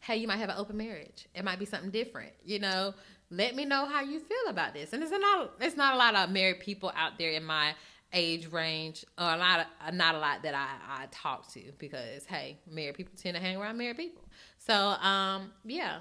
hey, 0.00 0.16
you 0.16 0.26
might 0.26 0.38
have 0.38 0.50
an 0.50 0.56
open 0.58 0.76
marriage. 0.76 1.26
It 1.34 1.44
might 1.44 1.58
be 1.58 1.64
something 1.64 1.90
different. 1.90 2.32
You 2.44 2.58
know, 2.58 2.94
let 3.30 3.54
me 3.54 3.64
know 3.64 3.86
how 3.86 4.02
you 4.02 4.20
feel 4.20 4.48
about 4.48 4.74
this. 4.74 4.92
And 4.92 5.02
it's 5.02 5.12
not 5.12 5.52
it's 5.60 5.76
not 5.76 5.94
a 5.94 5.96
lot 5.96 6.14
of 6.14 6.30
married 6.30 6.60
people 6.60 6.92
out 6.96 7.18
there 7.18 7.30
in 7.30 7.44
my 7.44 7.74
age 8.12 8.52
range, 8.52 9.06
or 9.18 9.24
a 9.24 9.36
lot 9.38 9.60
of, 9.60 9.94
not 9.94 10.14
a 10.14 10.18
lot 10.18 10.42
that 10.42 10.54
I, 10.54 11.02
I 11.02 11.06
talk 11.10 11.50
to 11.52 11.62
because 11.78 12.26
hey, 12.26 12.58
married 12.70 12.94
people 12.94 13.14
tend 13.16 13.36
to 13.36 13.42
hang 13.42 13.56
around 13.56 13.78
married 13.78 13.96
people. 13.96 14.22
So 14.58 14.74
um, 14.74 15.52
yeah, 15.64 16.00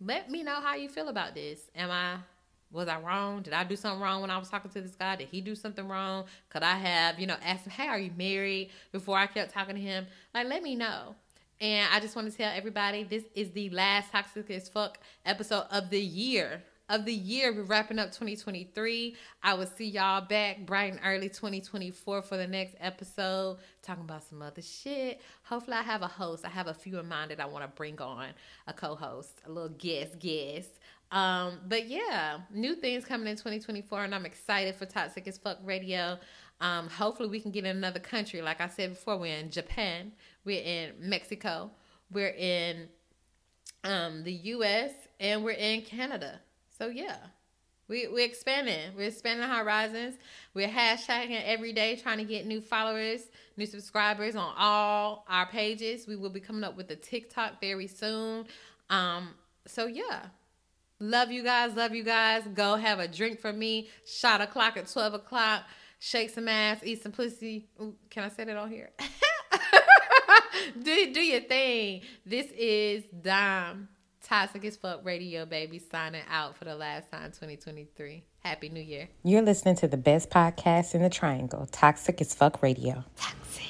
let 0.00 0.30
me 0.30 0.42
know 0.42 0.60
how 0.60 0.76
you 0.76 0.88
feel 0.88 1.08
about 1.08 1.34
this. 1.34 1.62
Am 1.74 1.90
I 1.90 2.18
was 2.70 2.86
I 2.86 3.00
wrong? 3.00 3.42
Did 3.42 3.54
I 3.54 3.64
do 3.64 3.76
something 3.76 4.00
wrong 4.00 4.20
when 4.20 4.30
I 4.30 4.38
was 4.38 4.50
talking 4.50 4.70
to 4.70 4.80
this 4.80 4.94
guy? 4.94 5.16
Did 5.16 5.28
he 5.28 5.40
do 5.40 5.54
something 5.54 5.88
wrong? 5.88 6.26
Could 6.50 6.62
I 6.62 6.76
have, 6.76 7.18
you 7.18 7.26
know, 7.26 7.36
asked 7.42 7.64
him, 7.64 7.72
hey, 7.72 7.88
are 7.88 7.98
you 7.98 8.10
married? 8.16 8.70
Before 8.92 9.16
I 9.16 9.26
kept 9.26 9.52
talking 9.52 9.74
to 9.74 9.80
him. 9.80 10.06
Like, 10.34 10.46
let 10.48 10.62
me 10.62 10.74
know. 10.76 11.14
And 11.60 11.88
I 11.92 12.00
just 12.00 12.14
want 12.14 12.30
to 12.30 12.36
tell 12.36 12.52
everybody 12.54 13.02
this 13.02 13.24
is 13.34 13.50
the 13.50 13.70
last 13.70 14.12
Toxic 14.12 14.50
as 14.50 14.68
Fuck 14.68 14.98
episode 15.24 15.64
of 15.70 15.90
the 15.90 16.00
year 16.00 16.62
of 16.88 17.04
the 17.04 17.12
year. 17.12 17.52
We're 17.52 17.62
wrapping 17.62 17.98
up 17.98 18.08
2023. 18.08 19.16
I 19.42 19.54
will 19.54 19.66
see 19.66 19.86
y'all 19.86 20.22
back 20.22 20.64
bright 20.64 20.92
and 20.92 21.00
early 21.04 21.28
2024 21.28 22.22
for 22.22 22.36
the 22.36 22.46
next 22.46 22.76
episode, 22.80 23.58
talking 23.82 24.04
about 24.04 24.24
some 24.24 24.40
other 24.40 24.62
shit. 24.62 25.20
Hopefully, 25.42 25.76
I 25.76 25.82
have 25.82 26.02
a 26.02 26.08
host. 26.08 26.44
I 26.44 26.48
have 26.48 26.66
a 26.66 26.74
few 26.74 26.98
in 26.98 27.06
mind 27.06 27.30
that 27.30 27.40
I 27.40 27.46
want 27.46 27.64
to 27.64 27.68
bring 27.68 28.00
on 28.00 28.28
a 28.66 28.72
co 28.72 28.94
host, 28.94 29.40
a 29.46 29.50
little 29.50 29.70
guest, 29.70 30.18
guest. 30.18 30.70
Um, 31.10 31.60
but 31.66 31.88
yeah, 31.88 32.40
new 32.52 32.74
things 32.74 33.04
coming 33.04 33.28
in 33.28 33.36
2024, 33.36 34.04
and 34.04 34.14
I'm 34.14 34.26
excited 34.26 34.74
for 34.74 34.86
Toxic 34.86 35.26
as 35.26 35.38
Fuck 35.38 35.58
Radio. 35.64 36.18
Um, 36.60 36.88
hopefully, 36.88 37.28
we 37.28 37.40
can 37.40 37.50
get 37.50 37.64
in 37.64 37.76
another 37.76 38.00
country. 38.00 38.42
Like 38.42 38.60
I 38.60 38.68
said 38.68 38.90
before, 38.90 39.16
we're 39.16 39.36
in 39.36 39.50
Japan, 39.50 40.12
we're 40.44 40.62
in 40.62 40.92
Mexico, 40.98 41.70
we're 42.10 42.34
in 42.36 42.88
um, 43.84 44.24
the 44.24 44.32
US, 44.32 44.92
and 45.20 45.44
we're 45.44 45.52
in 45.52 45.82
Canada. 45.82 46.40
So 46.76 46.88
yeah, 46.88 47.16
we 47.88 48.06
we're 48.08 48.24
expanding. 48.24 48.96
We're 48.96 49.08
expanding 49.08 49.48
horizons. 49.48 50.16
We're 50.54 50.68
hashtagging 50.68 51.42
every 51.44 51.72
day, 51.72 51.96
trying 51.96 52.18
to 52.18 52.24
get 52.24 52.46
new 52.46 52.60
followers, 52.60 53.22
new 53.56 53.66
subscribers 53.66 54.36
on 54.36 54.54
all 54.56 55.24
our 55.28 55.46
pages. 55.46 56.06
We 56.06 56.16
will 56.16 56.30
be 56.30 56.40
coming 56.40 56.64
up 56.64 56.76
with 56.76 56.90
a 56.90 56.96
TikTok 56.96 57.60
very 57.60 57.86
soon. 57.86 58.46
Um, 58.90 59.30
so 59.66 59.86
yeah. 59.86 60.26
Love 61.00 61.30
you 61.30 61.44
guys, 61.44 61.76
love 61.76 61.94
you 61.94 62.02
guys. 62.02 62.42
Go 62.54 62.74
have 62.74 62.98
a 62.98 63.06
drink 63.06 63.38
for 63.38 63.52
me. 63.52 63.88
Shot 64.04 64.40
o'clock 64.40 64.76
at 64.76 64.88
12 64.88 65.14
o'clock. 65.14 65.62
Shake 66.00 66.30
some 66.30 66.46
ass, 66.48 66.78
eat 66.84 67.02
some 67.02 67.12
pussy. 67.12 67.68
Ooh, 67.80 67.94
can 68.08 68.24
I 68.24 68.28
say 68.28 68.44
that 68.44 68.56
on 68.56 68.70
here? 68.70 68.90
do, 70.82 71.12
do 71.12 71.20
your 71.20 71.40
thing. 71.40 72.02
This 72.24 72.46
is 72.56 73.04
Dime 73.22 73.88
Toxic 74.22 74.64
as 74.64 74.76
Fuck 74.76 75.04
Radio, 75.04 75.44
baby, 75.44 75.80
signing 75.80 76.22
out 76.30 76.56
for 76.56 76.64
the 76.64 76.76
last 76.76 77.10
time 77.10 77.30
2023. 77.32 78.22
Happy 78.40 78.68
New 78.68 78.80
Year. 78.80 79.08
You're 79.24 79.42
listening 79.42 79.74
to 79.76 79.88
the 79.88 79.96
best 79.96 80.30
podcast 80.30 80.94
in 80.94 81.02
the 81.02 81.10
triangle, 81.10 81.66
Toxic 81.72 82.20
as 82.20 82.32
Fuck 82.32 82.62
Radio. 82.62 83.04
Toxic. 83.16 83.64